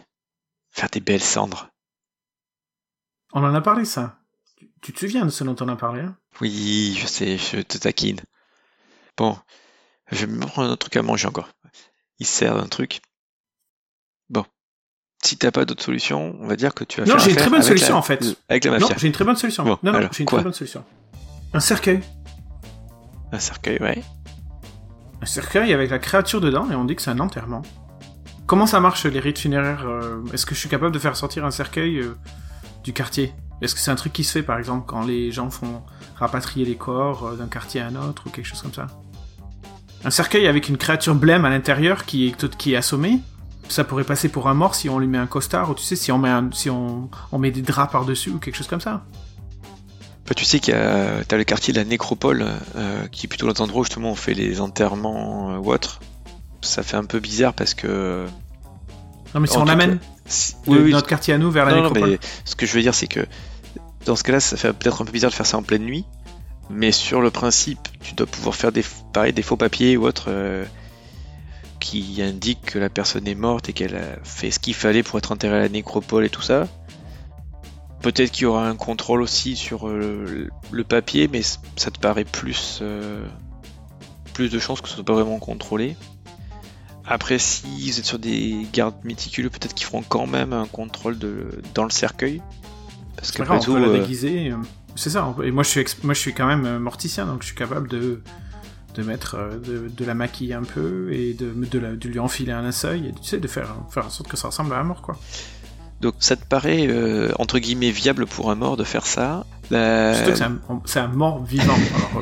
Faire 0.69 0.91
des 0.91 0.99
belles 0.99 1.19
cendres. 1.19 1.71
On 3.33 3.43
en 3.43 3.55
a 3.55 3.61
parlé, 3.61 3.85
ça? 3.85 4.19
Tu, 4.85 4.93
te 4.93 4.99
souviens 4.99 5.25
de 5.25 5.31
ce 5.31 5.43
dont 5.43 5.55
on 5.61 5.67
a 5.67 5.75
parlé 5.75 6.01
hein? 6.01 6.15
Oui, 6.41 6.95
je 7.01 7.07
sais, 7.07 7.39
je 7.39 7.59
te 7.61 7.79
taquine. 7.79 8.19
Bon, 9.17 9.35
je 10.11 10.27
vais 10.27 10.31
me 10.31 10.45
prendre 10.45 10.69
un 10.69 10.77
truc 10.77 10.95
à 10.95 11.01
manger 11.01 11.27
encore. 11.27 11.49
Il 12.19 12.27
sert 12.27 12.55
d'un 12.55 12.67
truc. 12.67 13.01
Bon. 14.29 14.45
Si 15.23 15.37
t'as 15.37 15.49
pas 15.49 15.65
d'autre 15.65 15.83
solution, 15.83 16.35
on 16.39 16.45
va 16.45 16.55
dire 16.55 16.75
que 16.75 16.83
tu 16.83 17.01
vas 17.01 17.07
non, 17.07 17.17
j'ai 17.17 17.31
une 17.31 17.35
très 17.35 17.49
bonne 17.49 17.63
solution 17.63 17.95
en 17.95 18.03
fait. 18.03 18.23
Avec 18.47 18.63
la 18.65 18.71
mafia. 18.71 18.89
Non, 18.89 18.95
j'ai 18.95 19.07
une 19.07 19.13
très 19.13 19.25
bonne 19.25 19.35
solution. 19.35 19.63
non, 19.65 19.79
non, 19.81 20.07
j'ai 20.11 20.19
une 20.19 20.27
très 20.27 20.43
bonne 20.43 20.53
solution. 20.53 20.85
Un 21.51 21.59
cercueil. 21.59 22.01
Un 23.31 23.39
cercueil, 23.39 23.79
ouais. 23.81 24.03
Un 25.19 25.25
cercueil 25.25 25.73
avec 25.73 25.89
la 25.89 25.97
créature 25.97 26.41
dedans 26.41 26.69
et 26.69 26.75
on 26.75 26.85
dit 26.85 26.95
que 26.95 27.01
c'est 27.01 27.09
un 27.09 27.19
enterrement. 27.19 27.63
Comment 28.45 28.67
ça 28.67 28.79
marche 28.79 29.07
les 29.07 29.19
rites 29.19 29.39
funéraires 29.39 29.87
euh, 29.87 30.23
Est-ce 30.31 30.45
que 30.45 30.53
je 30.53 30.59
suis 30.59 30.69
capable 30.69 30.93
de 30.93 30.99
faire 30.99 31.15
sortir 31.15 31.43
un 31.43 31.49
cercueil 31.49 31.97
euh, 31.97 32.15
du 32.83 32.93
quartier? 32.93 33.33
Est-ce 33.61 33.73
que 33.73 33.81
c'est 33.81 33.91
un 33.91 33.95
truc 33.95 34.13
qui 34.13 34.23
se 34.23 34.31
fait 34.31 34.43
par 34.43 34.57
exemple 34.57 34.83
quand 34.85 35.03
les 35.03 35.31
gens 35.31 35.49
font 35.49 35.81
rapatrier 36.15 36.65
les 36.65 36.75
corps 36.75 37.27
euh, 37.27 37.35
d'un 37.35 37.47
quartier 37.47 37.81
à 37.81 37.87
un 37.87 37.95
autre 37.95 38.23
ou 38.27 38.29
quelque 38.29 38.45
chose 38.47 38.61
comme 38.61 38.73
ça? 38.73 38.87
Un 40.03 40.09
cercueil 40.09 40.47
avec 40.47 40.69
une 40.69 40.77
créature 40.77 41.15
blême 41.15 41.45
à 41.45 41.49
l'intérieur 41.49 42.05
qui 42.05 42.27
est, 42.27 42.57
qui 42.57 42.73
est 42.73 42.75
assommée, 42.75 43.19
ça 43.69 43.83
pourrait 43.83 44.03
passer 44.03 44.29
pour 44.29 44.47
un 44.47 44.53
mort 44.53 44.75
si 44.75 44.89
on 44.89 44.99
lui 44.99 45.07
met 45.07 45.17
un 45.17 45.25
costard, 45.25 45.71
ou 45.71 45.73
tu 45.73 45.83
sais, 45.83 45.95
si 45.95 46.11
on 46.11 46.17
met, 46.17 46.31
si 46.51 46.69
on, 46.69 47.09
on 47.31 47.39
met 47.39 47.51
des 47.51 47.61
draps 47.61 47.91
par-dessus 47.91 48.29
ou 48.29 48.39
quelque 48.39 48.55
chose 48.55 48.67
comme 48.67 48.81
ça. 48.81 49.03
Bah, 50.27 50.33
tu 50.35 50.45
sais 50.45 50.59
qu'il 50.59 50.73
y 50.73 50.77
a 50.77 51.19
as 51.29 51.37
le 51.37 51.43
quartier 51.43 51.73
de 51.73 51.77
la 51.77 51.85
nécropole, 51.85 52.45
euh, 52.75 53.07
qui 53.07 53.25
est 53.25 53.29
plutôt 53.29 53.47
l'endroit 53.47 53.81
où 53.81 53.83
justement 53.83 54.11
on 54.11 54.15
fait 54.15 54.33
les 54.33 54.59
enterrements 54.59 55.53
euh, 55.53 55.57
ou 55.57 55.71
autre. 55.71 55.99
Ça 56.61 56.81
fait 56.81 56.97
un 56.97 57.05
peu 57.05 57.19
bizarre 57.19 57.53
parce 57.53 57.75
que. 57.75 58.25
Non, 59.33 59.41
mais 59.41 59.47
si 59.47 59.57
on 59.57 59.67
amène 60.67 60.89
notre 60.89 61.07
quartier 61.07 61.33
à 61.33 61.37
nous 61.37 61.51
vers 61.51 61.65
la 61.65 61.75
nécropole. 61.75 62.11
mais 62.11 62.19
ce 62.45 62.55
que 62.55 62.65
je 62.65 62.73
veux 62.73 62.81
dire, 62.81 62.95
c'est 62.95 63.07
que 63.07 63.25
dans 64.05 64.15
ce 64.15 64.23
cas-là, 64.23 64.39
ça 64.39 64.57
fait 64.57 64.71
peut-être 64.73 65.01
un 65.01 65.05
peu 65.05 65.11
bizarre 65.11 65.31
de 65.31 65.35
faire 65.35 65.45
ça 65.45 65.57
en 65.57 65.63
pleine 65.63 65.83
nuit. 65.83 66.05
Mais 66.69 66.91
sur 66.91 67.21
le 67.21 67.29
principe, 67.29 67.87
tu 68.01 68.15
dois 68.15 68.25
pouvoir 68.25 68.55
faire 68.55 68.71
des, 68.71 68.83
pareil, 69.13 69.33
des 69.33 69.43
faux 69.43 69.57
papiers 69.57 69.97
ou 69.97 70.05
autre 70.05 70.25
euh, 70.29 70.65
qui 71.79 72.21
indiquent 72.21 72.65
que 72.65 72.79
la 72.79 72.89
personne 72.89 73.27
est 73.27 73.35
morte 73.35 73.69
et 73.69 73.73
qu'elle 73.73 73.95
a 73.95 74.23
fait 74.23 74.49
ce 74.49 74.59
qu'il 74.59 74.73
fallait 74.73 75.03
pour 75.03 75.19
être 75.19 75.31
enterrée 75.31 75.57
à 75.57 75.59
la 75.59 75.69
nécropole 75.69 76.25
et 76.25 76.29
tout 76.29 76.41
ça. 76.41 76.67
Peut-être 78.01 78.31
qu'il 78.31 78.43
y 78.43 78.45
aura 78.45 78.67
un 78.67 78.75
contrôle 78.75 79.21
aussi 79.21 79.55
sur 79.55 79.87
euh, 79.87 80.49
le, 80.71 80.83
papier, 80.83 81.27
mais 81.27 81.41
ça 81.43 81.91
te 81.91 81.99
paraît 81.99 82.25
plus, 82.25 82.79
euh, 82.81 83.25
plus 84.33 84.49
de 84.49 84.59
chances 84.59 84.81
que 84.81 84.89
ce 84.89 84.95
soit 84.95 85.03
pas 85.03 85.13
vraiment 85.13 85.39
contrôlé. 85.39 85.95
Après, 87.07 87.37
si 87.37 87.91
vous 87.91 87.99
êtes 87.99 88.05
sur 88.05 88.19
des 88.19 88.67
gardes 88.73 88.95
méticuleux, 89.03 89.49
peut-être 89.49 89.73
qu'ils 89.73 89.85
feront 89.85 90.03
quand 90.07 90.25
même 90.25 90.53
un 90.53 90.65
contrôle 90.65 91.17
de, 91.19 91.61
dans 91.73 91.83
le 91.83 91.91
cercueil. 91.91 92.41
Parce 93.15 93.31
que 93.31 93.43
on 93.43 93.59
peut 93.59 93.79
la 93.79 93.99
déguiser. 93.99 94.53
C'est 94.95 95.09
ça. 95.09 95.35
Et 95.43 95.51
moi, 95.51 95.63
je 95.63 95.69
suis, 95.69 95.85
moi, 96.03 96.13
je 96.13 96.19
suis 96.19 96.33
quand 96.33 96.47
même 96.47 96.65
euh, 96.65 96.79
morticien, 96.79 97.25
donc 97.25 97.41
je 97.41 97.47
suis 97.47 97.55
capable 97.55 97.89
de, 97.89 98.21
de 98.95 99.03
mettre, 99.03 99.35
euh, 99.35 99.57
de, 99.59 100.05
la 100.05 100.13
maquiller 100.13 100.53
un 100.53 100.63
peu 100.63 101.11
et 101.11 101.33
de, 101.33 101.53
de, 101.53 102.07
lui 102.07 102.19
enfiler 102.19 102.53
un 102.53 102.71
seuil 102.71 103.07
et 103.07 103.11
tu 103.11 103.23
sais, 103.23 103.37
de 103.37 103.47
faire, 103.47 103.75
faire 103.89 104.05
en 104.05 104.09
sorte 104.09 104.29
que 104.29 104.37
ça 104.37 104.47
ressemble 104.47 104.73
à 104.73 104.79
un 104.79 104.83
mort, 104.83 105.01
quoi. 105.01 105.19
Donc, 106.01 106.15
ça 106.19 106.35
te 106.35 106.45
paraît, 106.45 106.87
euh, 106.87 107.31
entre 107.39 107.59
guillemets, 107.59 107.91
viable 107.91 108.25
pour 108.25 108.51
un 108.51 108.55
mort 108.55 108.77
de 108.77 108.83
faire 108.83 109.05
ça 109.05 109.45
Surtout 109.69 110.31
que 110.31 110.89
c'est 110.89 110.99
un, 110.99 111.07
mort 111.07 111.43
vivant. 111.43 111.75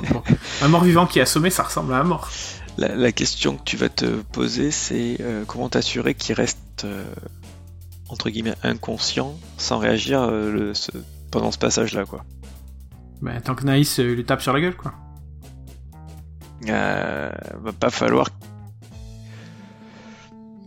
un 0.62 0.68
mort 0.68 0.84
vivant 0.84 1.06
qui 1.06 1.20
est 1.20 1.24
assommé, 1.24 1.50
ça 1.50 1.64
ressemble 1.64 1.94
à 1.94 1.98
un 1.98 2.04
mort. 2.04 2.30
La, 2.78 3.12
question 3.12 3.58
que 3.58 3.64
tu 3.64 3.78
vas 3.78 3.90
te 3.90 4.06
poser, 4.06 4.72
c'est 4.72 5.18
comment 5.48 5.70
t'assurer 5.70 6.16
qu'il 6.16 6.36
reste, 6.36 6.88
entre 8.10 8.30
guillemets, 8.30 8.56
inconscient 8.64 9.36
sans 9.58 9.78
réagir 9.78 10.26
le, 10.30 10.74
pendant 11.32 11.52
ce 11.52 11.58
passage-là, 11.58 12.06
quoi? 12.06 12.24
Bah, 13.24 13.40
tant 13.42 13.56
que 13.56 13.64
Naïs 13.64 14.00
euh, 14.00 14.14
lui 14.14 14.26
tape 14.26 14.42
sur 14.42 14.52
la 14.52 14.60
gueule, 14.60 14.76
quoi. 14.76 14.94
Euh, 16.68 17.32
va 17.62 17.72
pas 17.72 17.90
falloir. 17.90 18.28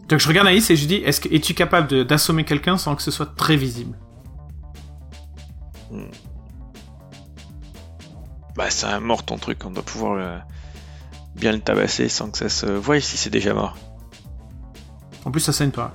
Donc 0.08 0.20
je 0.20 0.28
regarde 0.28 0.46
Naïs 0.46 0.70
et 0.70 0.76
je 0.76 0.80
lui 0.80 0.88
dis 0.88 0.94
est-ce 0.96 1.20
que 1.20 1.28
es-tu 1.34 1.52
capable 1.52 2.04
d'assommer 2.04 2.44
quelqu'un 2.44 2.78
sans 2.78 2.96
que 2.96 3.02
ce 3.02 3.10
soit 3.10 3.34
très 3.34 3.56
visible? 3.56 3.98
Hmm. 5.90 6.06
Bah, 8.56 8.70
c'est 8.70 8.86
un 8.86 9.00
mort 9.00 9.24
ton 9.24 9.36
truc, 9.36 9.64
on 9.64 9.70
doit 9.70 9.82
pouvoir 9.82 10.42
bien 11.34 11.52
le 11.52 11.60
tabasser 11.60 12.08
sans 12.08 12.30
que 12.30 12.38
ça 12.38 12.48
se 12.48 12.66
voie 12.66 13.00
si 13.00 13.16
c'est 13.16 13.30
déjà 13.30 13.54
mort. 13.54 13.76
En 15.24 15.30
plus, 15.30 15.40
ça 15.40 15.52
saigne 15.52 15.70
pas. 15.70 15.94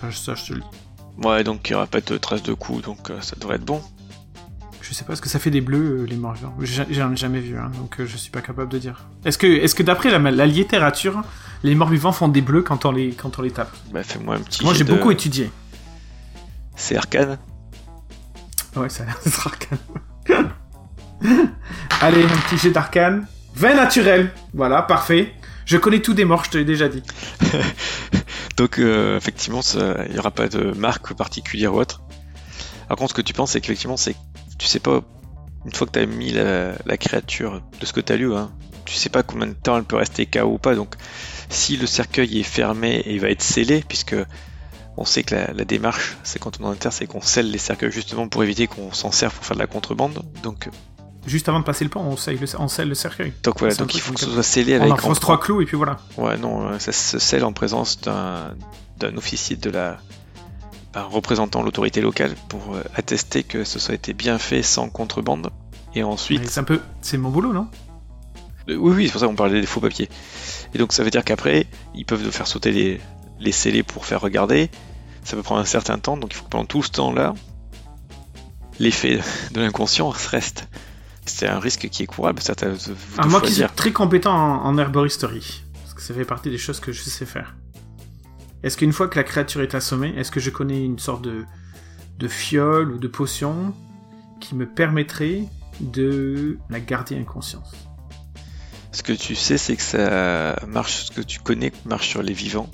Ça, 0.00 0.34
je 0.34 0.44
te 0.44 0.52
le 0.54 0.60
dis. 0.60 1.26
Ouais, 1.26 1.44
donc 1.44 1.68
il 1.68 1.72
n'y 1.72 1.76
aura 1.76 1.86
pas 1.86 2.00
de 2.00 2.16
traces 2.16 2.42
de 2.42 2.54
coups, 2.54 2.82
donc 2.82 3.10
euh, 3.10 3.20
ça 3.20 3.36
devrait 3.36 3.56
être 3.56 3.64
bon. 3.64 3.80
Je 4.80 4.92
sais 4.92 5.04
pas 5.04 5.16
ce 5.16 5.22
que 5.22 5.28
ça 5.28 5.38
fait 5.38 5.50
des 5.50 5.60
bleus, 5.60 6.02
euh, 6.02 6.06
les 6.06 6.16
morts 6.16 6.34
vivants. 6.34 6.54
J'en 6.60 7.12
ai 7.12 7.16
jamais 7.16 7.40
vu, 7.40 7.56
hein, 7.56 7.70
donc 7.76 8.00
euh, 8.00 8.06
je 8.06 8.16
suis 8.16 8.30
pas 8.30 8.40
capable 8.40 8.70
de 8.70 8.78
dire. 8.78 9.06
Est-ce 9.24 9.38
que, 9.38 9.46
est 9.46 9.74
que 9.74 9.82
d'après 9.82 10.10
la, 10.10 10.46
littérature, 10.46 11.22
les 11.62 11.74
morts 11.74 11.88
vivants 11.88 12.12
font 12.12 12.28
des 12.28 12.42
bleus 12.42 12.62
quand 12.62 12.84
on 12.84 12.92
les, 12.92 13.12
quand 13.12 13.38
on 13.38 13.42
les 13.42 13.50
tape? 13.50 13.74
Bah 13.92 14.02
fais-moi 14.02 14.36
un 14.36 14.40
petit. 14.40 14.64
Moi 14.64 14.74
j'ai 14.74 14.84
beaucoup 14.84 15.10
étudié. 15.10 15.50
C'est 16.76 16.96
arcane 16.96 17.38
Ouais, 18.74 18.88
ça 18.88 19.04
a 19.04 19.06
l'air 19.06 19.20
d'être 19.24 19.46
arcane. 19.46 19.78
Allez, 22.04 22.22
un 22.22 22.28
petit 22.28 22.58
jet 22.58 22.70
d'arcane. 22.70 23.26
20 23.54 23.76
naturel 23.76 24.30
Voilà, 24.52 24.82
parfait. 24.82 25.32
Je 25.64 25.78
connais 25.78 26.02
tout 26.02 26.12
des 26.12 26.26
morts, 26.26 26.44
je 26.44 26.50
te 26.50 26.58
l'ai 26.58 26.66
déjà 26.66 26.86
dit. 26.86 27.02
Donc 28.58 28.78
euh, 28.78 29.16
effectivement, 29.16 29.62
il 29.62 30.12
n'y 30.12 30.18
aura 30.18 30.30
pas 30.30 30.48
de 30.48 30.72
marque 30.72 31.14
particulière 31.14 31.72
ou 31.72 31.78
autre. 31.78 32.02
Par 32.88 32.98
contre, 32.98 33.12
ce 33.12 33.14
que 33.14 33.22
tu 33.22 33.32
penses, 33.32 33.52
c'est 33.52 33.62
qu'effectivement, 33.62 33.96
c'est 33.96 34.16
tu 34.58 34.66
sais 34.66 34.80
pas, 34.80 35.00
une 35.64 35.72
fois 35.72 35.86
que 35.86 35.92
tu 35.92 35.98
as 35.98 36.04
mis 36.04 36.30
la, 36.32 36.96
créature, 36.98 37.62
de 37.80 37.86
ce 37.86 37.94
que 37.94 38.02
tu 38.02 38.12
as 38.12 38.16
lu, 38.16 38.34
hein, 38.34 38.52
tu 38.84 38.96
sais 38.96 39.08
pas 39.08 39.22
combien 39.22 39.46
de 39.46 39.54
temps 39.54 39.78
elle 39.78 39.84
peut 39.84 39.96
rester 39.96 40.26
KO 40.26 40.40
ou 40.40 40.58
pas. 40.58 40.74
Donc, 40.74 40.96
si 41.48 41.78
le 41.78 41.86
cercueil 41.86 42.38
est 42.38 42.42
fermé 42.42 43.02
et 43.06 43.18
va 43.18 43.30
être 43.30 43.42
scellé, 43.42 43.82
puisque 43.88 44.16
on 44.98 45.06
sait 45.06 45.22
que 45.22 45.34
la, 45.34 45.64
démarche, 45.64 46.18
c'est 46.22 46.38
quand 46.38 46.60
on 46.60 46.64
enterre, 46.64 46.92
c'est 46.92 47.06
qu'on 47.06 47.22
scelle 47.22 47.50
les 47.50 47.56
cercueils 47.56 47.90
justement 47.90 48.28
pour 48.28 48.44
éviter 48.44 48.66
qu'on 48.66 48.92
s'en 48.92 49.10
serve 49.10 49.34
pour 49.34 49.46
faire 49.46 49.56
de 49.56 49.62
la 49.62 49.66
contrebande. 49.66 50.22
Donc, 50.42 50.68
juste 51.26 51.48
avant 51.48 51.60
de 51.60 51.64
passer 51.64 51.84
le 51.84 51.90
pont, 51.90 52.00
on 52.00 52.16
scelle 52.68 52.88
le, 52.88 52.94
cercueil. 52.94 53.32
Donc 53.42 53.58
voilà, 53.58 53.74
donc 53.74 53.94
il 53.94 54.00
faut 54.00 54.12
que 54.12 54.20
ce 54.20 54.30
soit 54.30 54.42
scellé 54.42 54.74
avec. 54.74 54.90
On 54.90 54.94
enfonce 54.94 55.20
trois 55.20 55.40
clous 55.40 55.62
et 55.62 55.66
puis 55.66 55.76
voilà. 55.76 55.98
Ouais, 56.16 56.36
non, 56.36 56.66
euh, 56.66 56.78
ça 56.78 56.92
se 56.92 57.18
scelle 57.18 57.44
en 57.44 57.52
présence 57.52 58.00
d'un 58.00 59.16
officier 59.16 59.56
de 59.56 59.70
la, 59.70 59.98
représentant 60.94 61.62
l'autorité 61.62 62.00
locale 62.00 62.34
pour 62.48 62.74
euh, 62.74 62.82
attester 62.94 63.42
que 63.42 63.64
ce 63.64 63.78
soit 63.78 63.94
été 63.94 64.12
bien 64.12 64.38
fait 64.38 64.62
sans 64.62 64.88
contrebande. 64.88 65.50
Et 65.94 66.02
ensuite. 66.02 66.48
C'est 66.48 66.60
un 66.60 66.64
peu. 66.64 66.80
C'est 67.02 67.18
mon 67.18 67.30
boulot, 67.30 67.52
non? 67.52 67.68
Euh, 68.68 68.76
Oui, 68.76 68.92
oui, 68.94 69.06
c'est 69.06 69.12
pour 69.12 69.20
ça 69.20 69.26
qu'on 69.26 69.36
parlait 69.36 69.60
des 69.60 69.66
faux 69.66 69.80
papiers. 69.80 70.08
Et 70.74 70.78
donc 70.78 70.92
ça 70.92 71.04
veut 71.04 71.10
dire 71.10 71.24
qu'après, 71.24 71.66
ils 71.94 72.04
peuvent 72.04 72.30
faire 72.30 72.46
sauter 72.46 72.72
les, 72.72 73.00
les 73.38 73.52
scellés 73.52 73.82
pour 73.82 74.04
faire 74.04 74.20
regarder. 74.20 74.70
Ça 75.22 75.36
peut 75.36 75.42
prendre 75.42 75.60
un 75.60 75.66
certain 75.66 75.98
temps, 75.98 76.16
donc 76.16 76.32
il 76.32 76.36
faut 76.36 76.44
que 76.44 76.50
pendant 76.50 76.66
tout 76.66 76.82
ce 76.82 76.90
temps-là, 76.90 77.34
l'effet 78.78 79.20
de 79.52 79.60
l'inconscient 79.60 80.08
reste. 80.08 80.68
C'est 81.26 81.48
un 81.48 81.58
risque 81.58 81.88
qui 81.88 82.02
est 82.02 82.06
courable, 82.06 82.40
certains. 82.42 82.74
Ah, 83.18 83.26
moi 83.26 83.40
qui 83.40 83.52
suis 83.52 83.64
très 83.76 83.92
compétent 83.92 84.34
en, 84.34 84.64
en 84.64 84.78
herboristerie, 84.78 85.62
parce 85.82 85.94
que 85.94 86.02
ça 86.02 86.14
fait 86.14 86.24
partie 86.24 86.50
des 86.50 86.58
choses 86.58 86.80
que 86.80 86.92
je 86.92 87.02
sais 87.02 87.26
faire. 87.26 87.56
Est-ce 88.62 88.76
qu'une 88.76 88.92
fois 88.92 89.08
que 89.08 89.16
la 89.16 89.24
créature 89.24 89.60
est 89.60 89.74
assommée, 89.74 90.14
est-ce 90.16 90.30
que 90.30 90.40
je 90.40 90.50
connais 90.50 90.82
une 90.82 90.98
sorte 90.98 91.22
de, 91.22 91.44
de 92.18 92.28
fiole 92.28 92.92
ou 92.92 92.98
de 92.98 93.08
potion 93.08 93.74
qui 94.40 94.54
me 94.54 94.66
permettrait 94.66 95.42
de 95.80 96.58
la 96.70 96.80
garder 96.80 97.16
inconscience 97.16 97.74
Ce 98.92 99.02
que 99.02 99.12
tu 99.12 99.34
sais, 99.34 99.58
c'est 99.58 99.76
que 99.76 99.82
ça 99.82 100.56
marche, 100.66 101.04
ce 101.06 101.12
que 101.12 101.20
tu 101.20 101.40
connais 101.40 101.72
marche 101.84 102.08
sur 102.08 102.22
les 102.22 102.32
vivants. 102.32 102.70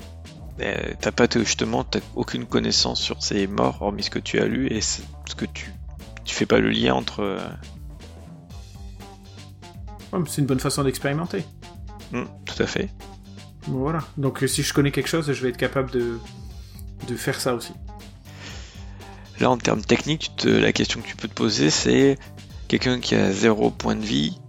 Euh, 0.59 0.93
t'as 0.99 1.11
pas 1.11 1.27
justement 1.33 1.85
aucune 2.15 2.45
connaissance 2.45 3.01
sur 3.01 3.23
ces 3.23 3.47
morts 3.47 3.81
hormis 3.81 4.03
ce 4.03 4.09
que 4.11 4.19
tu 4.19 4.39
as 4.39 4.45
lu 4.45 4.67
et 4.67 4.81
ce 4.81 5.01
que 5.35 5.45
tu 5.45 5.71
tu 6.23 6.35
fais 6.35 6.45
pas 6.45 6.59
le 6.59 6.69
lien 6.69 6.93
entre 6.93 7.39
c'est 10.27 10.41
une 10.41 10.47
bonne 10.47 10.59
façon 10.59 10.83
d'expérimenter 10.83 11.43
hmm, 12.11 12.23
tout 12.45 12.61
à 12.61 12.67
fait 12.67 12.89
voilà. 13.67 13.99
Donc 14.17 14.43
euh, 14.43 14.47
si 14.47 14.63
je 14.63 14.73
connais 14.73 14.91
quelque 14.91 15.07
chose, 15.07 15.31
je 15.31 15.41
vais 15.41 15.49
être 15.49 15.57
capable 15.57 15.91
de, 15.91 16.17
de 17.07 17.15
faire 17.15 17.39
ça 17.39 17.53
aussi. 17.53 17.73
Là, 19.39 19.49
en 19.49 19.57
termes 19.57 19.81
techniques, 19.81 20.31
la 20.43 20.71
question 20.71 21.01
que 21.01 21.07
tu 21.07 21.15
peux 21.15 21.27
te 21.27 21.33
poser, 21.33 21.69
c'est 21.69 22.17
quelqu'un 22.67 22.99
qui 22.99 23.15
a 23.15 23.31
zéro 23.31 23.71
point 23.71 23.95
de 23.95 24.05
vie, 24.05 24.39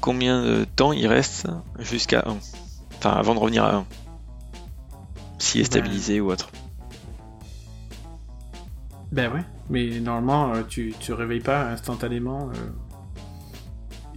combien 0.00 0.42
de 0.42 0.64
temps 0.64 0.92
il 0.92 1.06
reste 1.06 1.46
jusqu'à 1.78 2.24
1 2.26 2.36
Enfin, 2.98 3.10
avant 3.10 3.34
de 3.34 3.40
revenir 3.40 3.64
à 3.64 3.74
1. 3.74 3.86
S'il 5.38 5.60
est 5.60 5.64
ben. 5.64 5.66
stabilisé 5.66 6.20
ou 6.20 6.30
autre. 6.30 6.50
Ben 9.10 9.30
ouais, 9.32 9.44
mais 9.68 10.00
normalement, 10.00 10.54
euh, 10.54 10.62
tu, 10.66 10.94
tu 10.98 11.12
réveilles 11.12 11.40
pas 11.40 11.68
instantanément. 11.68 12.48
Euh, 12.54 12.91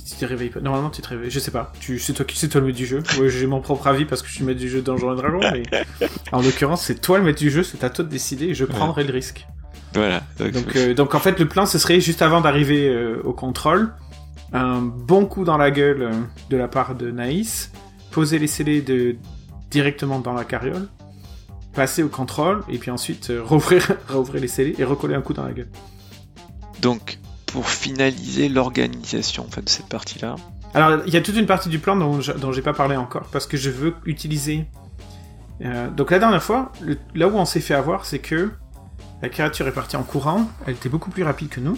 tu 0.07 0.15
te 0.15 0.25
réveilles 0.25 0.49
pas. 0.49 0.59
Normalement, 0.59 0.91
tu 0.91 1.01
te 1.01 1.07
réveilles. 1.07 1.31
Je 1.31 1.39
sais 1.39 1.51
pas. 1.51 1.73
Tu, 1.79 1.97
c'est 1.97 2.13
toi 2.13 2.25
qui 2.25 2.37
c'est 2.37 2.47
toi 2.47 2.61
le 2.61 2.67
maître 2.67 2.77
du 2.77 2.85
jeu. 2.85 3.01
j'ai 3.27 3.47
mon 3.47 3.59
propre 3.59 3.87
avis 3.87 4.05
parce 4.05 4.21
que 4.21 4.27
je 4.27 4.35
suis 4.35 4.43
maître 4.43 4.59
du 4.59 4.69
jeu 4.69 4.81
Donjons 4.81 5.13
et 5.13 5.15
Dragons. 5.15 5.39
Mais 5.51 5.63
en 6.31 6.41
l'occurrence, 6.41 6.83
c'est 6.83 7.01
toi 7.01 7.17
le 7.17 7.23
maître 7.23 7.39
du 7.39 7.49
jeu. 7.49 7.63
C'est 7.63 7.83
à 7.83 7.89
toi 7.89 8.05
de 8.05 8.09
décider. 8.09 8.45
Et 8.45 8.53
je 8.53 8.65
prendrai 8.65 9.03
le 9.03 9.11
risque. 9.11 9.47
Voilà. 9.95 10.21
Donc, 10.37 10.75
euh, 10.75 10.93
donc, 10.93 11.15
en 11.15 11.19
fait, 11.19 11.39
le 11.39 11.47
plan, 11.47 11.65
ce 11.65 11.79
serait 11.79 11.99
juste 12.01 12.21
avant 12.21 12.41
d'arriver 12.41 12.87
euh, 12.87 13.21
au 13.23 13.33
contrôle, 13.33 13.93
un 14.53 14.81
bon 14.81 15.25
coup 15.25 15.43
dans 15.43 15.57
la 15.57 15.71
gueule 15.71 16.01
euh, 16.03 16.11
de 16.49 16.57
la 16.57 16.67
part 16.67 16.95
de 16.95 17.09
Naïs, 17.09 17.71
poser 18.11 18.37
les 18.37 18.47
scellés 18.47 18.81
de 18.81 19.15
directement 19.71 20.19
dans 20.19 20.33
la 20.33 20.43
carriole, 20.43 20.87
passer 21.73 22.03
au 22.03 22.09
contrôle 22.09 22.61
et 22.69 22.77
puis 22.77 22.91
ensuite 22.91 23.31
rouvrir, 23.43 23.93
rouvrir 24.09 24.41
les 24.41 24.47
scellés 24.47 24.75
et 24.77 24.83
recoller 24.83 25.15
un 25.15 25.21
coup 25.21 25.33
dans 25.33 25.45
la 25.45 25.53
gueule. 25.53 25.69
Donc 26.81 27.17
pour 27.55 27.69
finaliser 27.69 28.49
l'organisation 28.49 29.45
de 29.45 29.69
cette 29.69 29.87
partie-là 29.87 30.35
Alors, 30.73 30.99
il 31.07 31.13
y 31.13 31.15
a 31.15 31.21
toute 31.21 31.37
une 31.37 31.45
partie 31.45 31.69
du 31.69 31.79
plan 31.79 31.95
dont, 31.95 32.19
dont 32.37 32.51
j'ai 32.51 32.61
pas 32.61 32.73
parlé 32.73 32.97
encore, 32.97 33.29
parce 33.31 33.47
que 33.47 33.55
je 33.55 33.69
veux 33.69 33.95
utiliser. 34.05 34.65
Euh, 35.61 35.89
donc, 35.89 36.11
la 36.11 36.19
dernière 36.19 36.43
fois, 36.43 36.73
là 37.13 37.29
où 37.29 37.37
on 37.37 37.45
s'est 37.45 37.61
fait 37.61 37.73
avoir, 37.73 38.05
c'est 38.05 38.19
que 38.19 38.51
la 39.21 39.29
créature 39.29 39.65
est 39.69 39.71
partie 39.71 39.95
en 39.95 40.03
courant, 40.03 40.49
elle 40.67 40.73
était 40.73 40.89
beaucoup 40.89 41.09
plus 41.09 41.23
rapide 41.23 41.47
que 41.47 41.61
nous, 41.61 41.77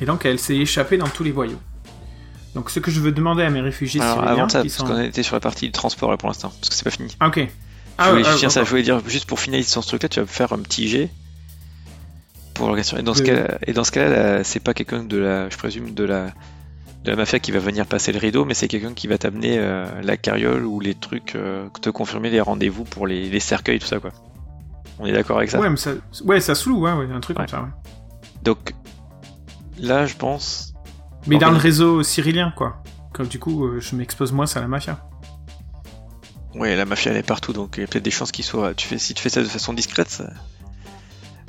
et 0.00 0.04
donc 0.04 0.26
elle 0.26 0.40
s'est 0.40 0.56
échappée 0.56 0.96
dans 0.96 1.06
tous 1.06 1.22
les 1.22 1.30
voyaux. 1.30 1.60
Donc 2.56 2.68
ce 2.70 2.80
que 2.80 2.90
je 2.90 2.98
veux 2.98 3.12
demander 3.12 3.44
à 3.44 3.50
mes 3.50 3.60
réfugiés 3.60 4.00
Alors 4.00 4.26
avant 4.26 4.48
ça, 4.48 4.62
qui 4.62 4.68
parce 4.68 4.78
sont... 4.80 4.84
qu'on 4.84 5.00
était 5.00 5.22
sur 5.22 5.36
la 5.36 5.40
partie 5.40 5.66
du 5.66 5.72
transport 5.72 6.10
là 6.10 6.16
pour 6.16 6.28
l'instant, 6.28 6.52
parce 6.60 6.70
que 6.70 6.74
c'est 6.74 6.82
pas 6.82 6.90
fini. 6.90 7.16
Ah, 7.20 7.28
ok. 7.28 7.38
Je 7.38 7.44
Ah, 7.98 8.10
voulais 8.10 8.24
ah, 8.26 8.48
ça, 8.50 8.64
je 8.64 8.68
voulais 8.68 8.82
dire 8.82 9.00
juste 9.06 9.26
pour 9.26 9.38
finaliser 9.38 9.70
sur 9.70 9.84
ce 9.84 9.88
truc 9.90 10.02
là, 10.02 10.08
tu 10.08 10.18
vas 10.18 10.26
me 10.26 10.30
faire 10.30 10.52
un 10.52 10.58
petit 10.58 10.88
G 10.88 11.08
pour 12.56 12.66
l'organisation. 12.66 12.98
Et 12.98 13.02
dans 13.02 13.14
ce 13.14 13.22
De- 13.22 13.26
cas 13.26 13.58
et 13.66 13.72
dans 13.72 13.84
ce 13.84 13.90
cas 13.92 14.08
là, 14.08 14.44
c'est 14.44 14.60
pas 14.60 14.74
quelqu'un 14.74 15.02
de 15.04 15.16
la 15.18 15.48
je 15.48 15.56
présume 15.56 15.94
de 15.94 16.04
la 16.04 16.26
de 17.04 17.10
la 17.10 17.16
mafia 17.16 17.38
qui 17.38 17.52
va 17.52 17.60
venir 17.60 17.86
passer 17.86 18.10
le 18.12 18.18
rideau, 18.18 18.44
mais 18.44 18.54
c'est 18.54 18.66
quelqu'un 18.68 18.92
qui 18.92 19.06
va 19.06 19.16
t'amener 19.16 19.58
euh, 19.58 19.86
la 20.02 20.16
carriole 20.16 20.64
ou 20.64 20.80
les 20.80 20.94
trucs, 20.94 21.36
euh, 21.36 21.68
te 21.80 21.88
confirmer 21.90 22.30
les 22.30 22.40
rendez-vous 22.40 22.82
pour 22.84 23.06
les, 23.06 23.28
les 23.28 23.40
cercueils, 23.40 23.78
tout 23.78 23.86
ça 23.86 24.00
quoi. 24.00 24.10
On 24.98 25.06
est 25.06 25.12
d'accord 25.12 25.36
avec 25.38 25.50
ça? 25.50 25.60
Ouais, 25.60 25.68
mais 25.70 25.76
ça, 25.76 25.92
ouais, 26.24 26.40
ça 26.40 26.54
se 26.54 26.68
loue, 26.68 26.80
ouais, 26.80 26.90
un 26.90 27.20
truc 27.20 27.38
Ouais. 27.38 27.44
comme 27.46 27.48
ça, 27.48 27.62
ouais. 27.62 27.68
Donc 28.42 28.72
là, 29.78 30.06
je 30.06 30.16
pense. 30.16 30.72
Mais 31.26 31.38
dans 31.38 31.50
le 31.50 31.58
réseau 31.58 32.02
cyrillien, 32.02 32.52
quoi. 32.56 32.82
Comme 33.12 33.26
du 33.28 33.38
coup, 33.38 33.66
euh, 33.66 33.78
je 33.80 33.94
m'expose 33.94 34.32
moins 34.32 34.46
à 34.56 34.60
la 34.60 34.66
mafia. 34.68 34.98
Ouais, 36.54 36.74
la 36.74 36.86
mafia 36.86 37.12
elle 37.12 37.18
est 37.18 37.22
partout, 37.22 37.52
donc 37.52 37.74
il 37.76 37.80
y 37.82 37.84
a 37.84 37.86
peut-être 37.86 38.04
des 38.04 38.10
chances 38.10 38.32
qu'ils 38.32 38.44
soient. 38.44 38.74
Tu 38.74 38.86
fais, 38.88 38.98
si 38.98 39.12
tu 39.14 39.22
fais 39.22 39.28
ça 39.28 39.42
de 39.42 39.46
façon 39.46 39.72
discrète, 39.74 40.08
ça- 40.08 40.30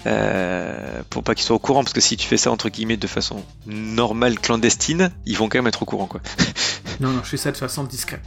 euh, 0.08 1.02
pour 1.10 1.24
pas 1.24 1.36
qu'ils 1.36 1.46
soient 1.46 1.56
au 1.56 1.60
courant, 1.60 1.84
parce 1.84 1.94
que 1.94 2.02
si 2.02 2.18
tu 2.18 2.28
fais 2.28 2.38
ça 2.38 2.52
entre 2.52 2.70
guillemets 2.70 2.98
de 2.98 3.08
façon 3.08 3.44
normale, 3.66 4.40
clandestine, 4.40 5.12
ils 5.26 5.38
vont 5.38 5.50
quand 5.50 5.58
même 5.60 5.68
être 5.68 5.84
au 5.84 5.86
courant, 5.86 6.08
quoi. 6.08 6.22
Non, 7.00 7.12
non, 7.12 7.22
je 7.24 7.30
fais 7.30 7.38
ça 7.38 7.52
de 7.52 7.58
façon 7.58 7.84
discrète. 7.84 8.26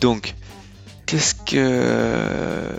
Donc, 0.00 0.34
qu'est-ce 1.06 1.34
que 1.34 2.72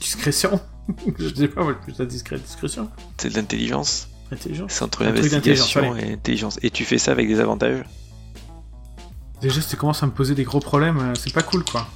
Discrétion 0.00 0.60
Je 1.18 1.34
sais 1.34 1.48
pas, 1.48 1.62
moi, 1.62 1.74
je 1.80 1.92
fais 1.92 1.96
ça 1.96 2.04
discrète. 2.04 2.42
Discrétion 2.42 2.90
c'est 3.16 3.30
de 3.30 3.34
l'intelligence 3.34 4.08
Intelligence 4.32 4.72
C'est 4.72 4.82
entre 4.82 5.04
l'investigation 5.04 5.96
et 5.96 6.10
l'intelligence. 6.10 6.58
Et 6.62 6.70
tu 6.70 6.84
fais 6.84 6.98
ça 6.98 7.12
avec 7.12 7.28
des 7.28 7.40
avantages? 7.40 7.84
Déjà, 9.40 9.60
si 9.60 9.68
tu 9.68 9.76
commences 9.76 10.02
à 10.02 10.06
me 10.06 10.12
poser 10.12 10.34
des 10.34 10.44
gros 10.44 10.60
problèmes, 10.60 10.98
euh, 10.98 11.14
c'est 11.14 11.32
pas 11.32 11.42
cool, 11.42 11.64
quoi. 11.64 11.86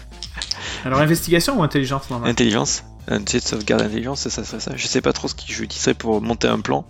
Alors, 0.84 1.00
investigation 1.00 1.58
ou 1.58 1.62
intelligence, 1.62 2.10
normal? 2.10 2.30
Intelligence 2.30 2.84
Un 3.08 3.18
jet 3.26 3.40
de 3.40 3.44
sauvegarde 3.44 3.82
intelligence, 3.82 4.28
ça 4.28 4.44
serait 4.44 4.60
ça 4.60 4.72
Je 4.76 4.86
sais 4.86 5.00
pas 5.00 5.12
trop 5.12 5.26
ce 5.28 5.34
que 5.34 5.42
je 5.46 5.64
dirais 5.64 5.94
pour 5.94 6.20
monter 6.22 6.48
un 6.48 6.60
plan. 6.60 6.84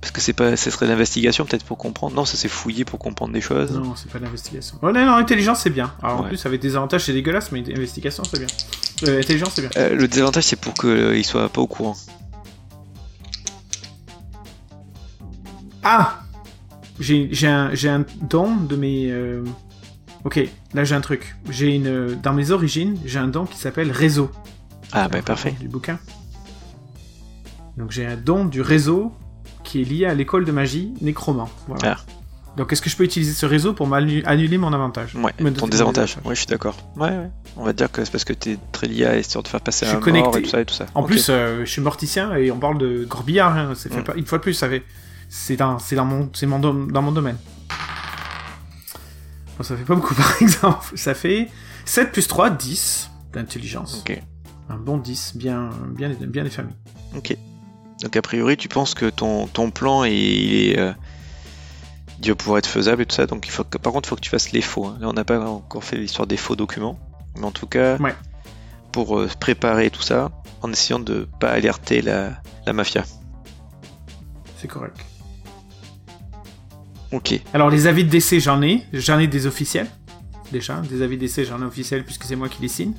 Parce 0.00 0.12
que 0.12 0.20
c'est 0.20 0.32
pas, 0.32 0.56
ce 0.56 0.70
serait 0.70 0.86
l'investigation 0.86 1.44
peut-être 1.44 1.64
pour 1.64 1.78
comprendre. 1.78 2.14
Non, 2.14 2.24
ça 2.24 2.36
c'est 2.36 2.48
fouiller 2.48 2.84
pour 2.84 2.98
comprendre 2.98 3.32
des 3.32 3.40
choses. 3.40 3.72
Non, 3.72 3.94
c'est 3.96 4.10
pas 4.10 4.18
l'investigation. 4.18 4.78
Oh, 4.82 4.92
non, 4.92 5.04
non, 5.04 5.14
intelligence, 5.14 5.60
c'est 5.62 5.70
bien. 5.70 5.92
Alors, 6.02 6.20
en 6.20 6.22
plus, 6.24 6.44
avec 6.46 6.60
des 6.60 6.76
avantages, 6.76 7.04
c'est 7.04 7.12
dégueulasse, 7.12 7.50
mais 7.52 7.60
investigation, 7.72 8.22
c'est 8.24 8.38
bien. 8.38 8.46
Euh, 9.08 9.20
intelligence, 9.20 9.52
c'est 9.54 9.62
bien. 9.62 9.70
Euh, 9.76 9.94
le 9.94 10.08
désavantage 10.08 10.44
c'est 10.44 10.56
pour 10.60 10.74
qu'il 10.74 11.24
soit 11.24 11.48
pas 11.48 11.60
au 11.60 11.66
courant. 11.66 11.96
Ah 15.82 16.20
J'ai 16.98 17.46
un, 17.46 17.72
un 17.72 18.04
don 18.22 18.56
de 18.56 18.76
mes... 18.76 19.10
euh, 19.10 19.44
Ok, 20.24 20.40
là 20.74 20.82
j'ai 20.82 20.94
un 20.96 21.00
truc. 21.00 21.36
J'ai 21.50 21.76
une 21.76 22.16
Dans 22.20 22.32
mes 22.32 22.50
origines, 22.50 22.98
j'ai 23.04 23.20
un 23.20 23.28
don 23.28 23.44
qui 23.44 23.58
s'appelle 23.58 23.92
réseau. 23.92 24.30
Ah 24.92 25.08
bah 25.08 25.22
parfait. 25.22 25.54
Du 25.60 25.68
bouquin. 25.68 25.98
Donc 27.76 27.90
j'ai 27.90 28.06
un 28.06 28.16
don 28.16 28.44
du 28.44 28.60
réseau 28.62 29.12
qui 29.64 29.82
est 29.82 29.84
lié 29.84 30.06
à 30.06 30.14
l'école 30.14 30.44
de 30.44 30.52
magie 30.52 30.94
nécromant. 31.00 31.48
Voilà. 31.68 31.96
Ah. 31.98 32.04
Donc 32.56 32.72
est-ce 32.72 32.80
que 32.80 32.88
je 32.88 32.96
peux 32.96 33.04
utiliser 33.04 33.32
ce 33.34 33.44
réseau 33.44 33.74
pour 33.74 33.92
annuler 33.94 34.56
mon 34.56 34.72
avantage? 34.72 35.14
Ouais, 35.14 35.32
Me 35.40 35.50
ton 35.52 35.66
désavantage. 35.68 36.16
Ouais, 36.24 36.34
je 36.34 36.40
suis 36.40 36.46
d'accord. 36.46 36.74
Ouais, 36.96 37.10
ouais. 37.10 37.30
On 37.56 37.64
va 37.64 37.74
dire 37.74 37.92
que 37.92 38.02
c'est 38.02 38.10
parce 38.10 38.24
que 38.24 38.32
t'es 38.32 38.56
très 38.72 38.86
lié 38.86 39.04
à 39.04 39.18
histoire 39.18 39.42
de 39.42 39.48
faire 39.48 39.60
passer 39.60 39.84
Je 39.84 39.90
un 39.96 40.00
suis 40.02 40.12
mort 40.12 40.30
connecté. 40.30 40.38
et 40.38 40.42
tout 40.42 40.48
ça 40.50 40.60
et 40.60 40.64
tout 40.64 40.72
ça. 40.74 40.86
En 40.94 41.02
plus, 41.02 41.26
euh, 41.28 41.66
je 41.66 41.70
suis 41.70 41.82
morticien 41.82 42.34
et 42.36 42.50
on 42.50 42.58
parle 42.58 42.78
de 42.78 43.04
corbillard. 43.04 43.54
Hein, 43.56 43.72
c'est 43.74 43.92
fait 43.92 44.00
Mm. 44.00 44.04
pas, 44.04 44.14
une 44.14 44.24
fois 44.24 44.38
de 44.38 44.42
plus, 44.42 44.54
ça 44.54 44.68
fait. 44.70 44.84
C'est 45.28 45.56
dans, 45.56 45.78
c'est 45.78 45.96
dans 45.96 46.06
mon, 46.06 46.30
c'est 46.32 46.46
mon 46.46 46.58
dom- 46.58 46.90
dans 46.90 47.02
mon 47.02 47.12
domaine. 47.12 47.36
Bon, 49.58 49.62
ça 49.64 49.76
fait 49.76 49.84
pas 49.84 49.94
beaucoup 49.94 50.14
par 50.14 50.40
exemple. 50.40 50.96
Ça 50.96 51.12
fait 51.14 51.48
7 51.84 52.12
plus 52.12 52.26
3, 52.26 52.48
10 52.50 53.10
d'intelligence. 53.34 53.98
Ok. 54.00 54.18
Un 54.68 54.76
bon 54.76 54.96
10, 54.98 55.36
bien, 55.36 55.70
bien, 55.96 56.10
bien 56.10 56.44
des 56.44 56.50
familles. 56.50 56.74
Ok. 57.16 57.36
Donc 58.02 58.16
a 58.16 58.22
priori, 58.22 58.56
tu 58.56 58.68
penses 58.68 58.94
que 58.94 59.06
ton, 59.06 59.46
ton 59.46 59.70
plan 59.70 60.04
est, 60.04 60.12
il 60.16 60.70
est, 60.72 60.78
euh, 60.78 60.92
il 62.22 62.28
va 62.28 62.34
pouvoir 62.34 62.58
être 62.58 62.66
faisable 62.66 63.02
et 63.02 63.06
tout 63.06 63.14
ça. 63.14 63.26
Donc 63.26 63.46
il 63.46 63.50
faut 63.50 63.64
que, 63.64 63.78
par 63.78 63.92
contre, 63.92 64.08
il 64.08 64.10
faut 64.10 64.16
que 64.16 64.20
tu 64.20 64.30
fasses 64.30 64.52
les 64.52 64.60
faux. 64.62 64.86
hein. 64.86 64.98
Là, 65.00 65.08
on 65.08 65.12
n'a 65.12 65.24
pas 65.24 65.38
encore 65.48 65.84
fait 65.84 65.96
l'histoire 65.96 66.26
des 66.26 66.36
faux 66.36 66.56
documents, 66.56 66.98
mais 67.38 67.44
en 67.44 67.52
tout 67.52 67.66
cas, 67.66 67.96
Ouais. 67.98 68.14
pour 68.92 69.18
euh, 69.18 69.28
préparer 69.40 69.90
tout 69.90 70.02
ça, 70.02 70.30
en 70.62 70.72
essayant 70.72 70.98
de 70.98 71.28
pas 71.40 71.50
alerter 71.50 72.02
la, 72.02 72.32
la 72.66 72.72
mafia. 72.72 73.04
C'est 74.58 74.68
correct. 74.68 74.96
Ok. 77.12 77.40
Alors 77.54 77.70
les 77.70 77.86
avis 77.86 78.04
de 78.04 78.10
décès, 78.10 78.40
j'en 78.40 78.60
ai. 78.62 78.82
J'en 78.92 79.18
ai 79.18 79.28
des 79.28 79.46
officiels. 79.46 79.86
Déjà, 80.52 80.80
des 80.80 81.02
avis 81.02 81.16
de 81.16 81.20
décès, 81.22 81.44
j'en 81.44 81.60
ai 81.60 81.64
officiels 81.64 82.04
puisque 82.04 82.24
c'est 82.24 82.36
moi 82.36 82.48
qui 82.48 82.60
les 82.62 82.68
signe. 82.68 82.92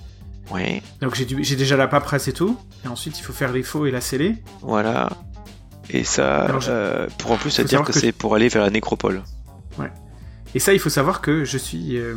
Ouais. 0.52 0.82
Donc 1.02 1.16
j'ai 1.16 1.56
déjà 1.56 1.76
la 1.78 1.88
paperasse 1.88 2.28
et 2.28 2.34
tout. 2.34 2.58
Et 2.86 2.88
ensuite, 2.88 3.20
il 3.20 3.24
faut 3.24 3.34
faire 3.34 3.52
les 3.52 3.64
faux 3.64 3.86
et 3.86 3.92
la 3.92 4.02
sceller. 4.02 4.36
Voilà. 4.62 5.10
Et 5.90 6.04
ça, 6.04 6.42
Alors, 6.44 6.64
euh, 6.68 7.08
pour 7.18 7.32
en 7.32 7.38
plus, 7.38 7.50
ça 7.52 7.64
dire 7.64 7.82
que, 7.84 7.92
que- 7.92 8.00
c'est 8.00 8.12
pour 8.12 8.36
aller 8.36 8.48
vers 8.50 8.64
la 8.64 8.70
nécropole. 8.70 9.24
Et 10.56 10.60
ça, 10.60 10.74
il 10.74 10.80
faut 10.80 10.90
savoir 10.90 11.20
que 11.22 11.44
je 11.44 11.58
suis 11.58 11.98
euh, 11.98 12.16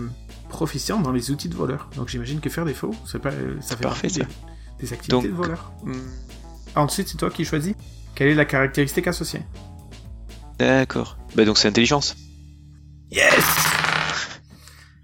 proficient 0.48 1.00
dans 1.00 1.10
les 1.10 1.32
outils 1.32 1.48
de 1.48 1.54
voleur. 1.56 1.90
Donc 1.96 2.08
j'imagine 2.08 2.40
que 2.40 2.48
faire 2.48 2.64
des 2.64 2.74
faux, 2.74 2.94
c'est 3.04 3.18
pas, 3.20 3.30
euh, 3.30 3.56
ça 3.60 3.76
fait 3.76 3.82
Parfait, 3.82 4.02
partie 4.08 4.20
ça. 4.20 4.24
des, 4.78 4.86
des 4.86 4.92
activités 4.92 5.10
Donc- 5.10 5.24
de 5.26 5.30
voleur. 5.36 5.72
Hmm, 5.82 5.94
Ensuite, 6.76 7.08
c'est 7.08 7.16
toi 7.18 7.28
qui 7.30 7.44
choisis. 7.44 7.74
Quelle 8.14 8.28
est 8.28 8.34
la 8.36 8.44
caractéristique 8.44 9.08
associée 9.08 9.42
D'accord. 10.60 11.18
Bah 11.34 11.44
donc 11.44 11.58
c'est 11.58 11.66
intelligence. 11.68 12.14
Yes 13.10 13.34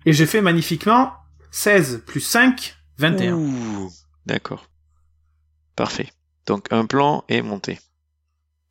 Et 0.07 0.13
j'ai 0.13 0.27
fait 0.27 0.41
magnifiquement 0.41 1.13
16 1.51 2.03
plus 2.07 2.21
5, 2.21 2.77
21. 2.99 3.35
Ouh, 3.35 3.91
D'accord. 4.27 4.69
Parfait. 5.77 6.09
Donc 6.47 6.73
un 6.73 6.87
plan 6.87 7.25
est 7.29 7.43
monté. 7.43 7.79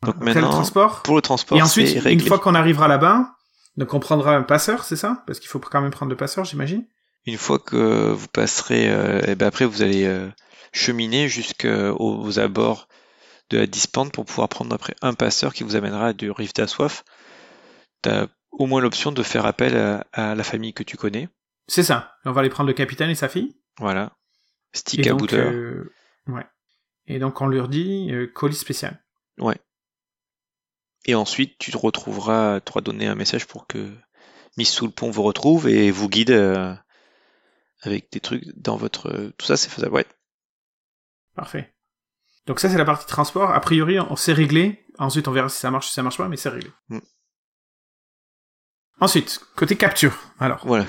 Donc 0.03 0.15
Après 0.15 0.33
le 0.33 0.33
maintenant, 0.41 0.49
transport. 0.49 1.03
pour 1.03 1.15
le 1.15 1.21
transport, 1.21 1.57
Et 1.57 1.61
ensuite, 1.61 2.03
une 2.05 2.19
fois 2.19 2.39
qu'on 2.39 2.55
arrivera 2.55 2.87
là-bas, 2.87 3.35
donc 3.77 3.93
on 3.93 3.99
prendra 3.99 4.35
un 4.35 4.43
passeur, 4.43 4.83
c'est 4.83 4.95
ça? 4.95 5.23
Parce 5.27 5.39
qu'il 5.39 5.49
faut 5.49 5.59
quand 5.59 5.81
même 5.81 5.91
prendre 5.91 6.09
le 6.09 6.15
passeur, 6.17 6.45
j'imagine. 6.45 6.85
Une 7.25 7.37
fois 7.37 7.59
que 7.59 8.11
vous 8.11 8.27
passerez, 8.27 8.89
euh, 8.89 9.21
et 9.27 9.35
ben 9.35 9.47
après 9.47 9.65
vous 9.65 9.81
allez 9.81 10.05
euh, 10.05 10.29
cheminer 10.73 11.27
jusqu'aux 11.27 11.95
aux 11.97 12.39
abords 12.39 12.87
de 13.49 13.57
la 13.57 13.67
dispente 13.67 14.11
pour 14.11 14.25
pouvoir 14.25 14.47
prendre 14.49 14.73
après 14.73 14.95
un 15.01 15.13
passeur 15.13 15.53
qui 15.53 15.63
vous 15.63 15.75
amènera 15.75 16.13
du 16.13 16.29
Rive 16.31 16.53
d'Assoif. 16.53 17.03
T'as 18.01 18.27
au 18.51 18.67
moins 18.67 18.81
l'option 18.81 19.11
de 19.11 19.23
faire 19.23 19.45
appel 19.45 19.75
à, 19.75 20.05
à 20.13 20.35
la 20.35 20.43
famille 20.43 20.73
que 20.73 20.83
tu 20.83 20.97
connais. 20.97 21.29
C'est 21.67 21.83
ça. 21.83 22.11
On 22.25 22.31
va 22.31 22.41
aller 22.41 22.49
prendre 22.49 22.67
le 22.67 22.73
capitaine 22.73 23.09
et 23.09 23.15
sa 23.15 23.27
fille. 23.27 23.55
Voilà. 23.79 24.15
Et 24.73 24.77
Stick 24.77 25.07
à 25.07 25.11
donc, 25.11 25.19
Booter. 25.21 25.37
euh, 25.37 25.93
ouais. 26.27 26.45
Et 27.07 27.19
donc 27.19 27.41
on 27.41 27.47
leur 27.47 27.67
dit 27.67 28.09
euh, 28.11 28.27
colis 28.27 28.55
spécial. 28.55 29.01
Et 31.07 31.13
ensuite, 31.13 31.59
tu 31.59 31.71
te 31.71 31.77
retrouveras, 31.77 32.61
tu 32.61 32.71
auras 32.71 32.81
donné 32.81 33.05
un 33.05 33.13
message 33.13 33.45
pour 33.45 33.67
que 33.67 33.93
Miss 34.57 34.71
Sous 34.71 34.85
le 34.87 34.91
Pont 34.91 35.11
vous 35.11 35.21
retrouve 35.21 35.67
et 35.67 35.91
vous 35.91 36.09
guide 36.09 36.31
euh, 36.31 36.73
avec 37.83 38.11
des 38.11 38.19
trucs 38.19 38.43
dans 38.57 38.75
votre. 38.75 39.31
Tout 39.37 39.45
ça, 39.45 39.55
c'est 39.55 39.69
faisable. 39.69 39.93
Ouais. 39.93 40.05
Parfait. 41.35 41.75
Donc 42.47 42.59
ça 42.59 42.69
c'est 42.69 42.77
la 42.77 42.85
partie 42.85 43.05
transport. 43.05 43.51
A 43.51 43.59
priori 43.59 43.99
on 43.99 44.15
s'est 44.15 44.33
réglé. 44.33 44.85
Ensuite 44.97 45.27
on 45.27 45.31
verra 45.31 45.49
si 45.49 45.59
ça 45.59 45.69
marche, 45.69 45.87
si 45.87 45.93
ça 45.93 46.01
marche 46.01 46.17
pas, 46.17 46.27
mais 46.27 46.37
c'est 46.37 46.49
réglé. 46.49 46.71
Mm. 46.89 46.99
Ensuite, 48.99 49.41
côté 49.55 49.75
capture. 49.75 50.17
Alors, 50.39 50.65
Voilà. 50.65 50.85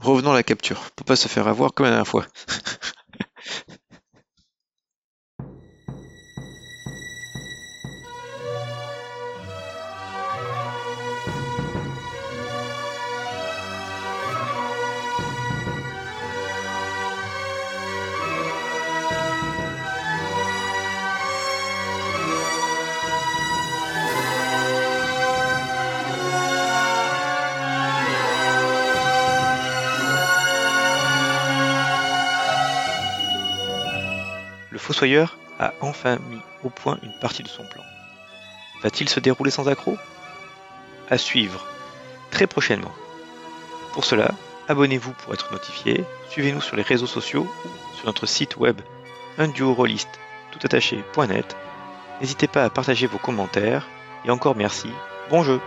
Revenons 0.00 0.32
à 0.32 0.34
la 0.34 0.42
capture, 0.42 0.90
pour 0.96 1.04
pas 1.04 1.16
se 1.16 1.28
faire 1.28 1.46
avoir 1.46 1.72
comme 1.72 1.84
la 1.84 1.90
dernière 1.90 2.06
fois. 2.08 2.26
fossoyeur 34.90 35.36
a 35.60 35.72
enfin 35.82 36.16
mis 36.30 36.40
au 36.64 36.68
point 36.68 36.98
une 37.04 37.16
partie 37.20 37.44
de 37.44 37.48
son 37.48 37.62
plan. 37.62 37.84
Va-t-il 38.82 39.08
se 39.08 39.20
dérouler 39.20 39.52
sans 39.52 39.68
accroc? 39.68 39.96
À 41.08 41.16
suivre 41.16 41.64
très 42.32 42.48
prochainement. 42.48 42.90
Pour 43.92 44.04
cela, 44.04 44.32
abonnez-vous 44.66 45.12
pour 45.12 45.32
être 45.32 45.52
notifié, 45.52 46.04
suivez-nous 46.28 46.60
sur 46.60 46.74
les 46.74 46.82
réseaux 46.82 47.06
sociaux 47.06 47.46
ou 47.64 47.96
sur 47.96 48.06
notre 48.06 48.26
site 48.26 48.56
web 48.56 48.80
unduorolist 49.38 50.08
toutattaché.net. 50.50 51.56
N'hésitez 52.20 52.48
pas 52.48 52.64
à 52.64 52.70
partager 52.70 53.06
vos 53.06 53.18
commentaires 53.18 53.86
et 54.24 54.30
encore 54.32 54.56
merci. 54.56 54.90
Bon 55.30 55.44
jeu 55.44 55.60